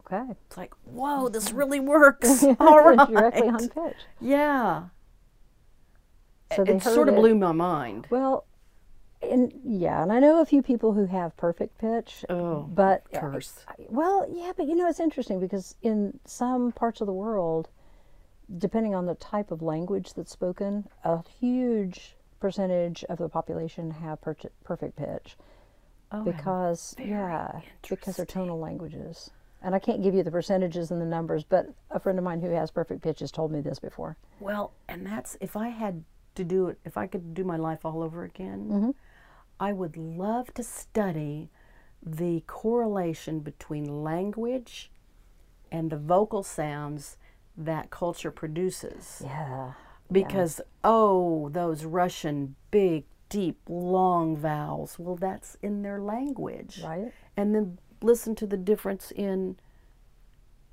Okay. 0.00 0.24
it's 0.48 0.56
like 0.56 0.72
whoa 0.84 1.28
this 1.28 1.52
really 1.52 1.78
works. 1.78 2.42
All 2.58 2.80
right 2.80 3.08
Directly 3.08 3.48
on 3.48 3.68
pitch. 3.68 3.96
yeah 4.20 4.84
So 6.54 6.62
it 6.62 6.82
sort 6.82 7.08
of 7.08 7.14
it. 7.14 7.18
blew 7.18 7.34
my 7.34 7.52
mind 7.52 8.06
Well, 8.10 8.44
and 9.22 9.52
yeah, 9.64 10.02
and 10.02 10.12
I 10.12 10.18
know 10.18 10.40
a 10.40 10.46
few 10.46 10.62
people 10.62 10.94
who 10.94 11.06
have 11.06 11.36
perfect 11.36 11.78
pitch. 11.78 12.24
Oh, 12.28 12.62
but 12.62 13.04
uh, 13.14 13.20
curse. 13.20 13.64
I- 13.68 13.74
well, 13.88 14.26
yeah, 14.32 14.52
but 14.56 14.66
you 14.66 14.74
know 14.74 14.88
it's 14.88 15.00
interesting 15.00 15.40
because 15.40 15.76
in 15.82 16.18
some 16.24 16.72
parts 16.72 17.00
of 17.00 17.06
the 17.06 17.12
world, 17.12 17.68
depending 18.58 18.94
on 18.94 19.06
the 19.06 19.14
type 19.16 19.50
of 19.50 19.62
language 19.62 20.14
that's 20.14 20.32
spoken, 20.32 20.88
a 21.04 21.22
huge 21.40 22.16
percentage 22.40 23.04
of 23.04 23.18
the 23.18 23.28
population 23.28 23.90
have 23.90 24.20
per- 24.22 24.36
perfect 24.64 24.96
pitch. 24.96 25.36
Oh, 26.12 26.24
because 26.24 26.96
yeah, 26.98 27.60
because 27.88 28.16
they're 28.16 28.26
tonal 28.26 28.58
languages. 28.58 29.30
And 29.62 29.74
I 29.74 29.78
can't 29.78 30.02
give 30.02 30.14
you 30.14 30.22
the 30.22 30.30
percentages 30.30 30.90
and 30.90 31.00
the 31.00 31.04
numbers, 31.06 31.44
but 31.44 31.66
a 31.90 32.00
friend 32.00 32.18
of 32.18 32.24
mine 32.24 32.40
who 32.40 32.48
has 32.50 32.70
perfect 32.70 33.02
pitch 33.02 33.20
has 33.20 33.30
told 33.30 33.52
me 33.52 33.60
this 33.60 33.78
before. 33.78 34.16
Well, 34.40 34.72
and 34.88 35.06
that's 35.06 35.36
if 35.42 35.54
I 35.54 35.68
had 35.68 36.02
to 36.34 36.44
do 36.44 36.68
it, 36.68 36.78
if 36.84 36.96
I 36.96 37.06
could 37.06 37.34
do 37.34 37.44
my 37.44 37.56
life 37.56 37.84
all 37.84 38.02
over 38.02 38.24
again, 38.24 38.68
mm-hmm. 38.70 38.90
I 39.58 39.72
would 39.72 39.96
love 39.96 40.54
to 40.54 40.62
study 40.62 41.50
the 42.02 42.42
correlation 42.46 43.40
between 43.40 44.02
language 44.02 44.90
and 45.70 45.90
the 45.90 45.96
vocal 45.96 46.42
sounds 46.42 47.16
that 47.56 47.90
culture 47.90 48.30
produces. 48.30 49.22
Yeah. 49.24 49.72
Because, 50.10 50.60
oh, 50.82 51.50
those 51.50 51.84
Russian 51.84 52.56
big, 52.70 53.04
deep, 53.28 53.60
long 53.68 54.36
vowels, 54.36 54.98
well, 54.98 55.14
that's 55.16 55.56
in 55.62 55.82
their 55.82 56.00
language. 56.00 56.80
Right. 56.82 57.12
And 57.36 57.54
then 57.54 57.78
listen 58.02 58.34
to 58.36 58.46
the 58.46 58.56
difference 58.56 59.12
in 59.14 59.58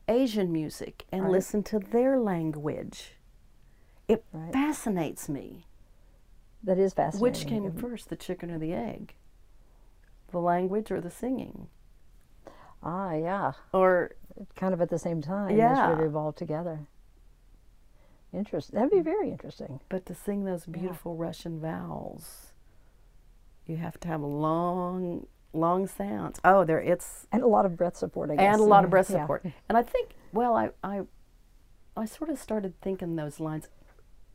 Asian 0.08 0.52
music 0.52 1.06
and 1.12 1.24
Right. 1.24 1.32
listen 1.32 1.62
to 1.64 1.80
their 1.80 2.18
language. 2.18 3.17
It 4.08 4.24
Right. 4.32 4.54
fascinates 4.54 5.28
me. 5.30 5.66
That 6.64 6.78
is 6.78 6.94
fascinating. 6.94 7.22
Which 7.22 7.48
came 7.48 7.72
first, 7.72 8.10
the 8.10 8.16
chicken 8.16 8.50
or 8.52 8.58
the 8.58 8.74
egg? 8.74 9.16
The 10.32 10.40
language 10.40 10.92
or 10.92 11.00
the 11.02 11.12
singing? 11.12 11.68
Ah, 12.84 13.14
yeah. 13.14 13.54
Or, 13.74 14.12
Kind 14.56 14.72
of 14.74 14.82
at 14.82 14.90
the 14.90 15.00
same 15.00 15.20
time. 15.22 15.48
They 15.48 15.58
Yeah. 15.58 15.94
of 15.94 16.00
evolved 16.00 16.38
together. 16.38 16.82
Interesting. 18.32 18.76
That'd 18.76 18.92
be 18.92 19.00
very 19.02 19.32
interesting. 19.32 19.80
but 19.90 20.06
to 20.06 20.14
sing 20.14 20.44
those 20.46 20.66
beautiful 20.68 21.16
Russian 21.16 21.60
vowels, 21.60 22.54
you 23.66 23.78
have 23.78 24.00
to 24.02 24.08
have 24.08 24.22
long, 24.22 25.26
long 25.54 25.88
sounds. 25.88 26.40
Oh, 26.44 26.64
there, 26.66 26.80
it's 26.80 27.26
And 27.32 27.42
a 27.42 27.48
lot 27.48 27.66
of 27.66 27.76
breath 27.78 27.96
support, 27.98 28.30
I 28.30 28.36
guess. 28.36 28.54
and 28.54 28.62
a 28.62 28.66
lot 28.66 28.84
of 28.84 28.90
Yeah, 28.90 28.92
breath 28.92 29.10
yeah. 29.10 29.22
support. 29.24 29.46
And 29.70 29.76
I 29.78 29.82
think, 29.82 30.16
well, 30.32 30.56
I, 30.56 30.70
I, 30.84 31.02
I 31.96 32.06
sort 32.06 32.30
of 32.30 32.38
started 32.38 32.80
thinking 32.82 33.16
those 33.16 33.40
lines 33.40 33.70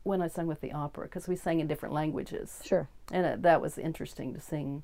when 0.03 0.21
I 0.21 0.27
sang 0.27 0.47
with 0.47 0.61
the 0.61 0.71
opera 0.71 1.05
because 1.05 1.27
we 1.27 1.35
sang 1.35 1.59
in 1.59 1.67
different 1.67 1.93
languages, 1.93 2.61
Sure. 2.63 2.87
and 3.11 3.25
it, 3.25 3.41
that 3.43 3.61
was 3.61 3.77
interesting 3.77 4.33
to 4.33 4.39
sing 4.41 4.83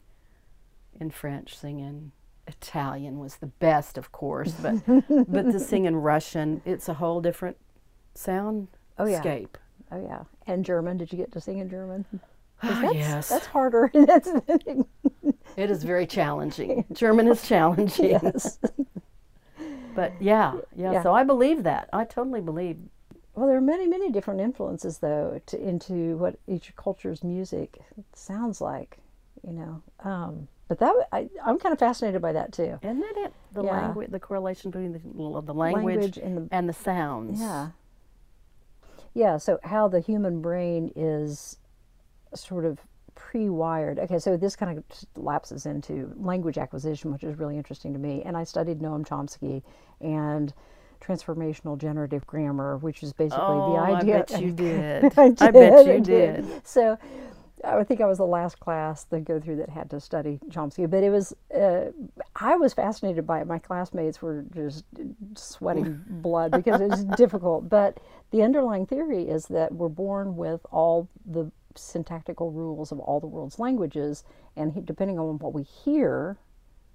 in 0.99 1.12
French, 1.12 1.58
sing 1.58 1.79
in 1.79 2.12
Italian 2.47 3.19
was 3.19 3.36
the 3.38 3.47
best, 3.47 3.97
of 3.97 4.12
course, 4.12 4.53
but 4.53 4.75
but 5.27 5.51
to 5.51 5.60
sing 5.60 5.86
in 5.86 5.95
Russian, 5.97 6.62
it's 6.65 6.89
a 6.89 6.95
whole 6.95 7.21
different 7.21 7.58
sound 8.15 8.67
Oh, 8.97 9.05
yeah. 9.05 9.19
scape. 9.21 9.58
Oh, 9.91 10.01
yeah. 10.01 10.23
And 10.47 10.65
German. 10.65 10.97
Did 10.97 11.12
you 11.12 11.17
get 11.17 11.32
to 11.34 11.39
sing 11.41 11.60
in 11.60 11.69
German? 11.69 12.05
Ah, 12.62 12.79
that's, 12.82 12.95
yes. 12.95 13.29
That's 13.29 13.45
harder. 13.45 13.89
that's, 13.93 14.27
It 15.58 15.71
is 15.71 15.84
very 15.84 16.05
challenging. 16.05 16.86
German 16.93 17.27
is 17.29 17.47
challenging. 17.47 18.10
yes. 18.10 18.60
But 19.95 20.13
yeah, 20.21 20.55
yeah, 20.75 20.91
Yeah. 20.93 21.03
So 21.03 21.13
I 21.13 21.23
believe 21.23 21.63
that. 21.63 21.89
I 21.93 22.03
totally 22.05 22.41
believe. 22.41 22.77
Well, 23.39 23.47
there 23.47 23.56
are 23.56 23.62
many, 23.62 23.88
many 23.88 24.12
different 24.12 24.41
influences, 24.41 24.97
though, 24.97 25.39
to, 25.45 25.58
into 25.65 26.17
what 26.17 26.38
each 26.45 26.75
culture's 26.75 27.23
music 27.23 27.78
sounds 28.12 28.60
like, 28.60 28.97
you 29.47 29.54
know. 29.54 29.82
Um, 30.04 30.49
but 30.67 30.78
that 30.80 30.93
I, 31.13 31.30
I'm 31.45 31.58
kind 31.58 31.71
of 31.71 31.80
fascinated 31.80 32.21
by 32.21 32.34
that 32.34 32.52
too. 32.52 32.78
Isn't 32.84 32.99
that 32.99 33.13
it? 33.15 33.34
The 33.54 33.63
Yeah. 33.63 33.71
language, 33.71 34.12
the 34.12 34.19
correlation 34.19 34.71
between 34.71 34.91
the, 34.91 34.99
the 34.99 35.54
language, 35.54 35.95
Language 35.95 36.17
and 36.17 36.38
the 36.38 36.47
and 36.54 36.67
the 36.67 36.73
sounds. 36.73 37.39
yeah, 37.39 37.69
yeah. 39.13 39.38
So 39.38 39.58
how 39.63 39.88
the 39.88 40.02
human 40.02 40.41
brain 40.41 40.91
is 40.97 41.60
sort 42.36 42.65
of 42.65 42.82
pre-wired. 43.15 43.99
Okay, 43.99 44.19
so 44.19 44.36
this 44.36 44.58
kind 44.58 44.78
of 44.78 44.84
lapses 45.15 45.65
into 45.65 46.13
language 46.17 46.58
acquisition, 46.58 47.13
which 47.13 47.23
is 47.23 47.38
really 47.39 47.56
interesting 47.56 47.93
to 47.93 47.99
me. 47.99 48.21
And 48.23 48.36
I 48.36 48.43
studied 48.43 48.82
Noam 48.82 49.08
Chomsky 49.08 49.63
and 50.02 50.54
transformational 51.01 51.77
generative 51.77 52.25
grammar, 52.27 52.77
which 52.77 53.03
is 53.03 53.13
basically 53.13 53.43
Oh, 53.45 53.73
the 53.73 53.79
idea. 53.79 54.17
I 54.17 54.19
bet 54.19 54.41
you 54.41 54.51
did. 54.51 55.03
I 55.17 55.33
I 55.39 55.51
bet 55.51 55.85
you 55.85 55.93
I 55.93 55.99
did. 55.99 56.67
So 56.67 56.97
I 57.63 57.83
think 57.83 57.99
I 58.01 58.05
was 58.05 58.19
the 58.19 58.25
last 58.25 58.59
class 58.59 59.03
to 59.05 59.19
go 59.19 59.39
through 59.39 59.57
that 59.57 59.69
had 59.69 59.89
to 59.89 59.99
study 59.99 60.39
Chomsky, 60.49 60.89
but 60.89 61.03
it 61.03 61.09
was 61.09 61.33
uh, 61.53 61.91
I 62.35 62.55
was 62.55 62.73
fascinated 62.73 63.27
by 63.27 63.41
it. 63.41 63.47
My 63.47 63.59
classmates 63.59 64.21
were 64.21 64.45
just 64.53 64.85
sweating 65.35 66.01
blood 66.09 66.51
because 66.51 66.79
it 66.81 66.89
was 66.89 67.03
difficult. 67.03 67.69
But 67.69 67.99
the 68.31 68.43
underlying 68.43 68.85
theory 68.85 69.23
is 69.23 69.45
that 69.47 69.73
we're 69.73 69.89
born 69.89 70.38
with 70.38 70.62
all 70.71 71.09
the 71.25 71.51
syntactical 71.75 72.51
rules 72.51 72.91
of 72.91 72.99
all 72.99 73.19
the 73.19 73.27
world's 73.27 73.59
languages, 73.59 74.23
and 74.55 74.85
depending 74.85 75.19
on 75.19 75.38
what 75.39 75.53
we 75.53 75.63
hear, 75.63 76.38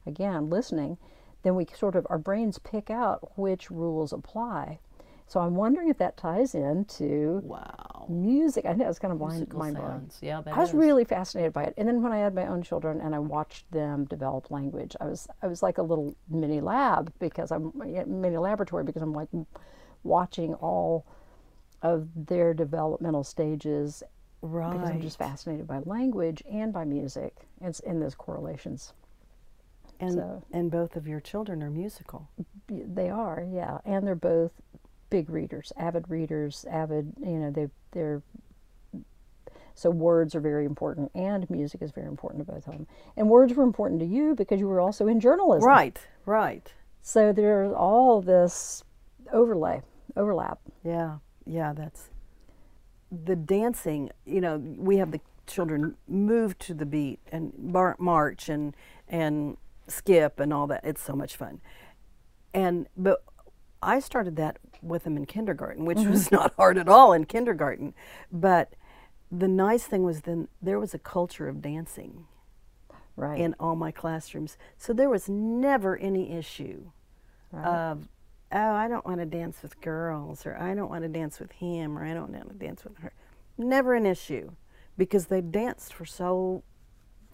again 0.06 0.48
listening, 0.48 0.96
then 1.44 1.54
we 1.54 1.66
sort 1.74 1.94
of 1.94 2.06
our 2.10 2.18
brains 2.18 2.58
pick 2.58 2.90
out 2.90 3.38
which 3.38 3.70
rules 3.70 4.12
apply. 4.12 4.80
So 5.26 5.40
I'm 5.40 5.54
wondering 5.54 5.88
if 5.88 5.96
that 5.98 6.18
ties 6.18 6.54
into 6.54 7.40
Wow. 7.44 8.04
music. 8.10 8.66
I 8.66 8.74
know 8.74 8.88
it's 8.90 8.98
kind 8.98 9.12
of 9.12 9.18
mind, 9.20 9.34
Musical 9.38 9.58
mind 9.58 9.76
blowing. 9.76 10.10
Yeah, 10.20 10.42
that 10.42 10.54
I 10.54 10.60
was 10.60 10.70
is. 10.70 10.74
really 10.74 11.04
fascinated 11.04 11.52
by 11.54 11.64
it. 11.64 11.74
And 11.78 11.88
then 11.88 12.02
when 12.02 12.12
I 12.12 12.18
had 12.18 12.34
my 12.34 12.46
own 12.46 12.62
children 12.62 13.00
and 13.00 13.14
I 13.14 13.18
watched 13.20 13.70
them 13.70 14.04
develop 14.04 14.50
language, 14.50 14.94
I 15.00 15.06
was 15.06 15.26
I 15.42 15.46
was 15.46 15.62
like 15.62 15.78
a 15.78 15.82
little 15.82 16.14
mini 16.28 16.60
lab 16.60 17.12
because 17.20 17.50
I'm 17.52 17.72
mini 18.06 18.36
laboratory 18.36 18.84
because 18.84 19.00
I'm 19.02 19.14
like 19.14 19.28
watching 20.02 20.52
all 20.54 21.06
of 21.82 22.08
their 22.26 22.52
developmental 22.54 23.24
stages 23.24 24.02
right. 24.42 24.72
because 24.72 24.90
I'm 24.90 25.00
just 25.00 25.18
fascinated 25.18 25.66
by 25.66 25.78
language 25.80 26.42
and 26.50 26.70
by 26.72 26.84
music 26.84 27.34
and 27.60 27.70
s- 27.70 27.80
and 27.80 28.00
those 28.02 28.14
correlations. 28.14 28.92
And 30.00 30.12
so- 30.14 30.42
and 30.52 30.70
both 30.70 30.96
of 30.96 31.06
your 31.06 31.20
children 31.20 31.62
are 31.62 31.70
musical. 31.70 32.28
They 32.68 33.10
are, 33.10 33.46
yeah, 33.50 33.78
and 33.84 34.06
they're 34.06 34.14
both 34.14 34.52
big 35.10 35.28
readers, 35.30 35.72
avid 35.76 36.08
readers, 36.08 36.64
avid. 36.70 37.14
You 37.20 37.38
know, 37.38 37.50
they 37.50 37.68
they're 37.92 38.22
so 39.74 39.90
words 39.90 40.34
are 40.34 40.40
very 40.40 40.64
important, 40.64 41.10
and 41.14 41.48
music 41.50 41.82
is 41.82 41.90
very 41.90 42.06
important 42.06 42.46
to 42.46 42.52
both 42.52 42.66
of 42.68 42.72
them. 42.74 42.86
And 43.16 43.28
words 43.28 43.54
were 43.54 43.64
important 43.64 44.00
to 44.00 44.06
you 44.06 44.34
because 44.34 44.60
you 44.60 44.68
were 44.68 44.80
also 44.80 45.08
in 45.08 45.18
journalism, 45.18 45.66
Right. 45.68 45.98
Right. 46.26 46.72
So 47.02 47.32
there's 47.32 47.72
all 47.72 48.22
this 48.22 48.84
overlay, 49.32 49.82
overlap. 50.16 50.60
Yeah. 50.84 51.18
Yeah. 51.44 51.72
That's 51.72 52.10
the 53.10 53.34
dancing. 53.36 54.10
You 54.24 54.40
know, 54.40 54.58
we 54.58 54.98
have 54.98 55.10
the 55.10 55.20
children 55.46 55.96
move 56.08 56.56
to 56.60 56.72
the 56.72 56.86
beat 56.86 57.18
and 57.30 57.52
march 57.98 58.48
and 58.48 58.74
and 59.08 59.56
skip 59.88 60.40
and 60.40 60.52
all 60.52 60.66
that. 60.68 60.84
It's 60.84 61.02
so 61.02 61.14
much 61.14 61.36
fun. 61.36 61.60
And 62.52 62.88
but 62.96 63.22
I 63.82 64.00
started 64.00 64.36
that 64.36 64.58
with 64.82 65.04
them 65.04 65.16
in 65.16 65.26
kindergarten, 65.26 65.84
which 65.84 65.98
mm-hmm. 65.98 66.10
was 66.10 66.30
not 66.32 66.54
hard 66.56 66.78
at 66.78 66.88
all 66.88 67.12
in 67.12 67.24
kindergarten. 67.24 67.94
But 68.32 68.74
the 69.30 69.48
nice 69.48 69.84
thing 69.84 70.02
was 70.04 70.22
then 70.22 70.48
there 70.62 70.78
was 70.78 70.94
a 70.94 70.98
culture 70.98 71.48
of 71.48 71.60
dancing 71.62 72.26
Right. 73.16 73.40
in 73.40 73.54
all 73.60 73.76
my 73.76 73.92
classrooms. 73.92 74.58
So 74.76 74.92
there 74.92 75.08
was 75.08 75.28
never 75.28 75.96
any 75.96 76.32
issue 76.32 76.90
right. 77.52 77.64
of, 77.64 78.08
oh, 78.50 78.72
I 78.72 78.88
don't 78.88 79.06
want 79.06 79.20
to 79.20 79.26
dance 79.26 79.62
with 79.62 79.80
girls, 79.80 80.44
or 80.44 80.56
I 80.60 80.74
don't 80.74 80.88
want 80.88 81.02
to 81.02 81.08
dance 81.08 81.38
with 81.38 81.52
him, 81.52 81.96
or 81.96 82.04
I 82.04 82.12
don't 82.12 82.32
want 82.32 82.48
to 82.48 82.54
dance 82.66 82.82
with 82.82 82.98
her. 82.98 83.12
Never 83.56 83.94
an 83.94 84.04
issue 84.04 84.50
because 84.98 85.26
they 85.26 85.40
danced 85.40 85.94
for 85.94 86.04
so 86.04 86.64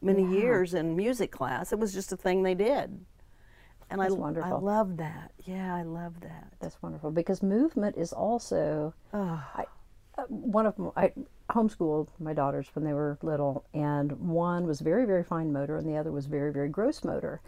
many 0.02 0.22
Yeah. 0.22 0.40
years 0.42 0.74
in 0.74 0.96
music 0.96 1.30
class. 1.30 1.72
It 1.72 1.78
was 1.78 1.92
just 1.92 2.12
a 2.12 2.16
thing 2.16 2.42
they 2.42 2.54
did. 2.54 3.04
And 3.90 4.00
That's 4.00 4.14
I, 4.14 4.40
I 4.40 4.52
love 4.52 4.96
that. 4.98 5.32
Yeah, 5.44 5.74
I 5.74 5.82
love 5.82 6.20
that. 6.20 6.52
That's 6.60 6.80
wonderful 6.80 7.10
because 7.10 7.42
movement 7.42 7.96
is 7.96 8.12
also 8.12 8.94
Oh, 9.12 9.42
uh, 10.16 10.22
one 10.28 10.66
of 10.66 10.78
my, 10.78 10.90
I 10.96 11.12
homeschooled 11.50 12.08
my 12.20 12.32
daughters 12.32 12.68
when 12.74 12.84
they 12.84 12.92
were 12.92 13.18
little, 13.22 13.64
and 13.74 14.12
one 14.12 14.66
was 14.66 14.80
very, 14.80 15.06
very 15.06 15.24
fine 15.24 15.52
motor, 15.52 15.76
and 15.76 15.88
the 15.88 15.96
other 15.96 16.12
was 16.12 16.26
very, 16.26 16.52
very 16.52 16.68
gross 16.68 17.02
motor. 17.02 17.40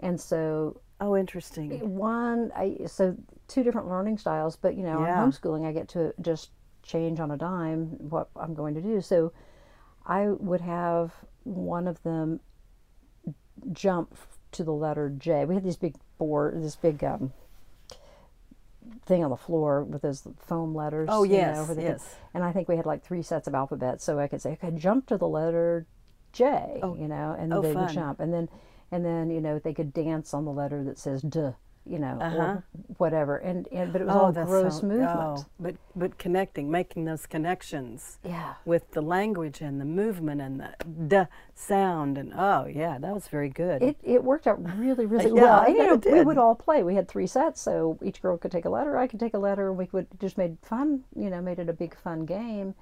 And 0.00 0.18
so 0.18 0.80
oh, 1.02 1.16
interesting. 1.16 1.70
one, 1.94 2.50
I 2.56 2.78
so 2.86 3.16
two 3.48 3.62
different 3.62 3.88
learning 3.88 4.16
styles, 4.18 4.56
but 4.56 4.76
you 4.76 4.82
know, 4.84 5.00
Yeah. 5.00 5.20
on 5.20 5.30
homeschooling, 5.32 5.66
I 5.66 5.72
get 5.72 5.88
to 5.90 6.14
just 6.22 6.50
change 6.82 7.20
on 7.20 7.30
a 7.32 7.36
dime 7.36 7.88
what 7.98 8.30
I'm 8.36 8.54
going 8.54 8.74
to 8.74 8.80
do. 8.80 9.02
So 9.02 9.32
I 10.06 10.28
would 10.28 10.62
have 10.62 11.12
one 11.44 11.86
of 11.88 12.02
them 12.02 12.40
jump 13.72 14.16
to 14.52 14.64
the 14.64 14.72
letter 14.72 15.08
J. 15.16 15.44
We 15.44 15.54
had 15.54 15.64
these 15.64 15.76
big 15.76 15.94
board, 16.18 16.62
this 16.62 16.76
big 16.76 17.02
um, 17.04 17.32
thing 19.06 19.22
on 19.24 19.30
the 19.30 19.36
floor 19.36 19.84
with 19.84 20.02
those 20.02 20.26
foam 20.38 20.74
letters. 20.74 21.08
Oh, 21.12 21.22
you 21.22 21.32
know, 21.32 21.38
yes, 21.38 21.66
could- 21.68 21.78
yes. 21.78 22.16
and 22.34 22.42
I 22.42 22.52
think 22.52 22.68
we 22.68 22.76
had 22.76 22.86
like 22.86 23.02
three 23.04 23.22
sets 23.22 23.46
of 23.46 23.54
alphabets, 23.54 24.04
so 24.04 24.18
I 24.18 24.26
could 24.28 24.40
say, 24.42 24.52
okay, 24.52 24.70
jump 24.72 25.06
to 25.08 25.16
the 25.18 25.28
letter 25.28 25.86
J, 26.32 26.80
Oh. 26.82 26.94
you 26.94 27.08
know, 27.08 27.34
and 27.38 27.52
Oh, 27.52 27.60
they 27.60 27.72
fun. 27.72 27.84
would 27.86 27.92
jump, 27.94 28.20
and 28.20 28.32
then, 28.32 28.48
and 28.90 29.04
then 29.04 29.30
you 29.30 29.40
know 29.40 29.58
they 29.58 29.74
could 29.74 29.92
dance 29.92 30.32
on 30.34 30.44
the 30.44 30.52
letter 30.52 30.82
that 30.84 30.98
says 30.98 31.22
D, 31.22 31.50
you 31.86 31.98
know, 31.98 32.18
Uh-huh. 32.20 32.36
or 32.36 32.64
whatever. 32.98 33.36
And, 33.38 33.66
and 33.72 33.92
but 33.92 34.02
it 34.02 34.06
was 34.06 34.14
Oh, 34.14 34.20
all 34.20 34.32
gross 34.32 34.80
sound- 34.80 34.88
movement. 34.92 35.10
oh, 35.18 35.44
but 35.58 35.74
but 35.96 36.18
connecting, 36.18 36.70
making 36.70 37.04
those 37.06 37.26
connections 37.26 38.18
Yeah. 38.22 38.54
with 38.64 38.90
the 38.92 39.00
language 39.00 39.60
and 39.60 39.80
the 39.80 39.84
movement 39.84 40.40
and 40.40 40.60
the 40.60 40.74
d 41.24 41.30
sound 41.54 42.18
and 42.18 42.32
oh 42.36 42.66
yeah, 42.66 42.98
that 42.98 43.12
was 43.14 43.28
very 43.28 43.48
good. 43.48 43.82
It, 43.82 43.96
it 44.02 44.22
worked 44.22 44.46
out 44.46 44.58
really, 44.78 45.06
really 45.06 45.26
Yeah, 45.34 45.42
well. 45.42 45.60
And, 45.66 45.76
you 45.76 45.86
know, 45.86 45.94
it 45.94 46.04
we 46.12 46.22
would 46.22 46.38
all 46.38 46.54
play. 46.54 46.82
We 46.82 46.94
had 46.94 47.08
three 47.08 47.26
sets, 47.26 47.60
so 47.60 47.98
each 48.02 48.20
girl 48.22 48.36
could 48.36 48.52
take 48.52 48.64
a 48.66 48.70
letter. 48.70 48.96
I 48.96 49.06
could 49.06 49.20
take 49.20 49.34
a 49.34 49.38
letter, 49.38 49.68
and 49.68 49.78
we 49.78 49.88
would 49.92 50.06
just 50.20 50.36
made 50.38 50.58
fun. 50.62 51.04
You 51.16 51.30
know, 51.30 51.40
made 51.40 51.58
it 51.58 51.68
a 51.68 51.72
big 51.74 51.94
fun 51.96 52.24
game. 52.26 52.74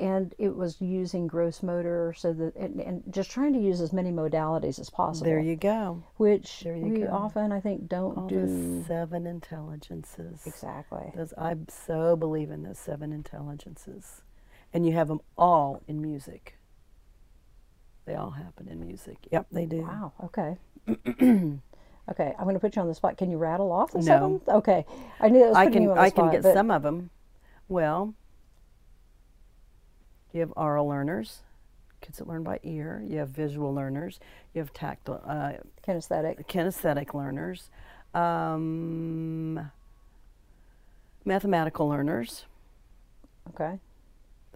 And 0.00 0.34
it 0.38 0.56
was 0.56 0.80
using 0.80 1.26
gross 1.26 1.62
motor, 1.62 2.14
so 2.16 2.32
that 2.32 2.54
and, 2.56 2.80
and 2.80 3.02
just 3.10 3.30
trying 3.30 3.52
to 3.52 3.58
use 3.58 3.80
as 3.80 3.92
many 3.92 4.10
modalities 4.10 4.78
as 4.78 4.88
possible. 4.88 5.26
there 5.26 5.40
you 5.40 5.56
go. 5.56 6.02
which 6.16 6.62
you 6.64 6.72
we 6.74 7.00
go. 7.00 7.08
often, 7.12 7.52
I 7.52 7.60
think, 7.60 7.88
don't 7.88 8.16
All 8.16 8.26
do 8.28 8.82
seven 8.86 9.26
intelligences. 9.26 10.40
exactly. 10.46 11.12
Those 11.14 11.34
I 11.36 11.54
so 11.68 12.16
believe 12.16 12.50
in 12.50 12.62
those 12.62 12.78
seven 12.78 13.12
intelligences, 13.12 14.22
and 14.72 14.86
you 14.86 14.92
have 14.92 15.08
them 15.08 15.20
all 15.36 15.82
in 15.86 16.00
music. 16.00 16.56
They 18.06 18.14
all 18.14 18.30
happen 18.30 18.68
in 18.68 18.80
music. 18.80 19.18
Yep, 19.30 19.48
they 19.52 19.66
do. 19.66 19.82
Wow. 19.82 20.12
Okay. 20.24 20.56
okay. 20.88 22.34
I'm 22.38 22.44
going 22.44 22.54
to 22.54 22.60
put 22.60 22.74
you 22.74 22.80
on 22.82 22.88
the 22.88 22.94
spot. 22.94 23.18
Can 23.18 23.30
you 23.30 23.36
rattle 23.36 23.70
off 23.70 23.90
the 23.92 23.98
No. 23.98 24.04
seven? 24.04 24.40
Okay. 24.48 24.86
I 25.20 25.28
knew 25.28 25.40
that 25.40 25.48
was 25.48 25.56
I 25.58 25.66
can 25.70 25.82
you 25.82 25.90
on 25.90 25.96
the 25.96 26.02
I 26.02 26.08
spot. 26.08 26.32
can 26.32 26.40
get 26.42 26.54
some 26.54 26.70
of 26.70 26.82
them. 26.82 27.10
Well, 27.68 28.14
you 30.32 30.40
have 30.40 30.52
oral 30.56 30.86
learners, 30.86 31.42
kids 32.00 32.18
that 32.18 32.28
learn 32.28 32.42
by 32.42 32.60
ear. 32.62 33.02
You 33.06 33.18
have 33.18 33.30
visual 33.30 33.74
learners. 33.74 34.20
You 34.54 34.60
have 34.60 34.72
tactile, 34.72 35.22
uh, 35.26 35.52
kinesthetic. 35.86 36.46
kinesthetic 36.46 37.14
learners, 37.14 37.70
um, 38.14 39.70
mathematical 41.24 41.88
learners. 41.88 42.46
Okay. 43.50 43.78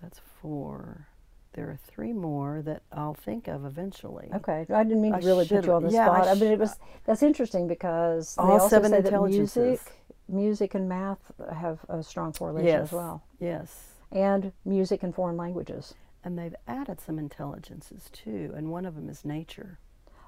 That's 0.00 0.20
four. 0.40 1.06
There 1.54 1.66
are 1.68 1.78
three 1.86 2.12
more 2.14 2.62
that 2.62 2.82
I'll 2.92 3.14
think 3.14 3.46
of 3.46 3.64
eventually. 3.66 4.30
Okay. 4.34 4.66
I 4.72 4.82
didn't 4.84 5.02
mean 5.02 5.12
to 5.12 5.18
I 5.18 5.20
really 5.20 5.46
put 5.46 5.66
you 5.66 5.72
on 5.72 5.82
the 5.84 5.90
yeah, 5.90 6.10
I 6.10 6.22
spot. 6.22 6.28
I 6.28 6.40
mean, 6.40 6.52
it 6.52 6.58
was 6.58 6.78
that's 7.04 7.22
interesting 7.22 7.68
because 7.68 8.34
they 8.36 8.42
also 8.42 8.68
seven 8.68 8.90
say 8.90 9.00
that 9.02 9.22
music, 9.22 9.80
music 10.28 10.74
and 10.74 10.88
math 10.88 11.18
have 11.52 11.80
a 11.88 12.02
strong 12.02 12.32
correlation 12.32 12.66
Yes. 12.68 12.82
as 12.84 12.92
well, 12.92 13.22
Yes. 13.38 13.91
And 14.12 14.52
music 14.64 15.02
and 15.02 15.14
foreign 15.14 15.36
languages. 15.36 15.94
And 16.24 16.38
they've 16.38 16.54
added 16.68 17.00
some 17.00 17.18
intelligences 17.18 18.08
too, 18.12 18.52
and 18.54 18.70
one 18.70 18.86
of 18.86 18.94
them 18.94 19.08
is 19.08 19.24
nature. 19.24 19.78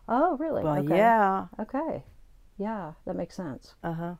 Oh, 0.09 0.37
really? 0.38 0.64
Well, 0.64 0.79
okay. 0.81 0.97
yeah. 0.97 1.47
Okay. 1.59 2.03
Yeah, 2.59 2.92
that 3.05 3.14
makes 3.16 3.37
sense. 3.37 3.75
Uh 3.83 3.92
huh. 3.92 4.14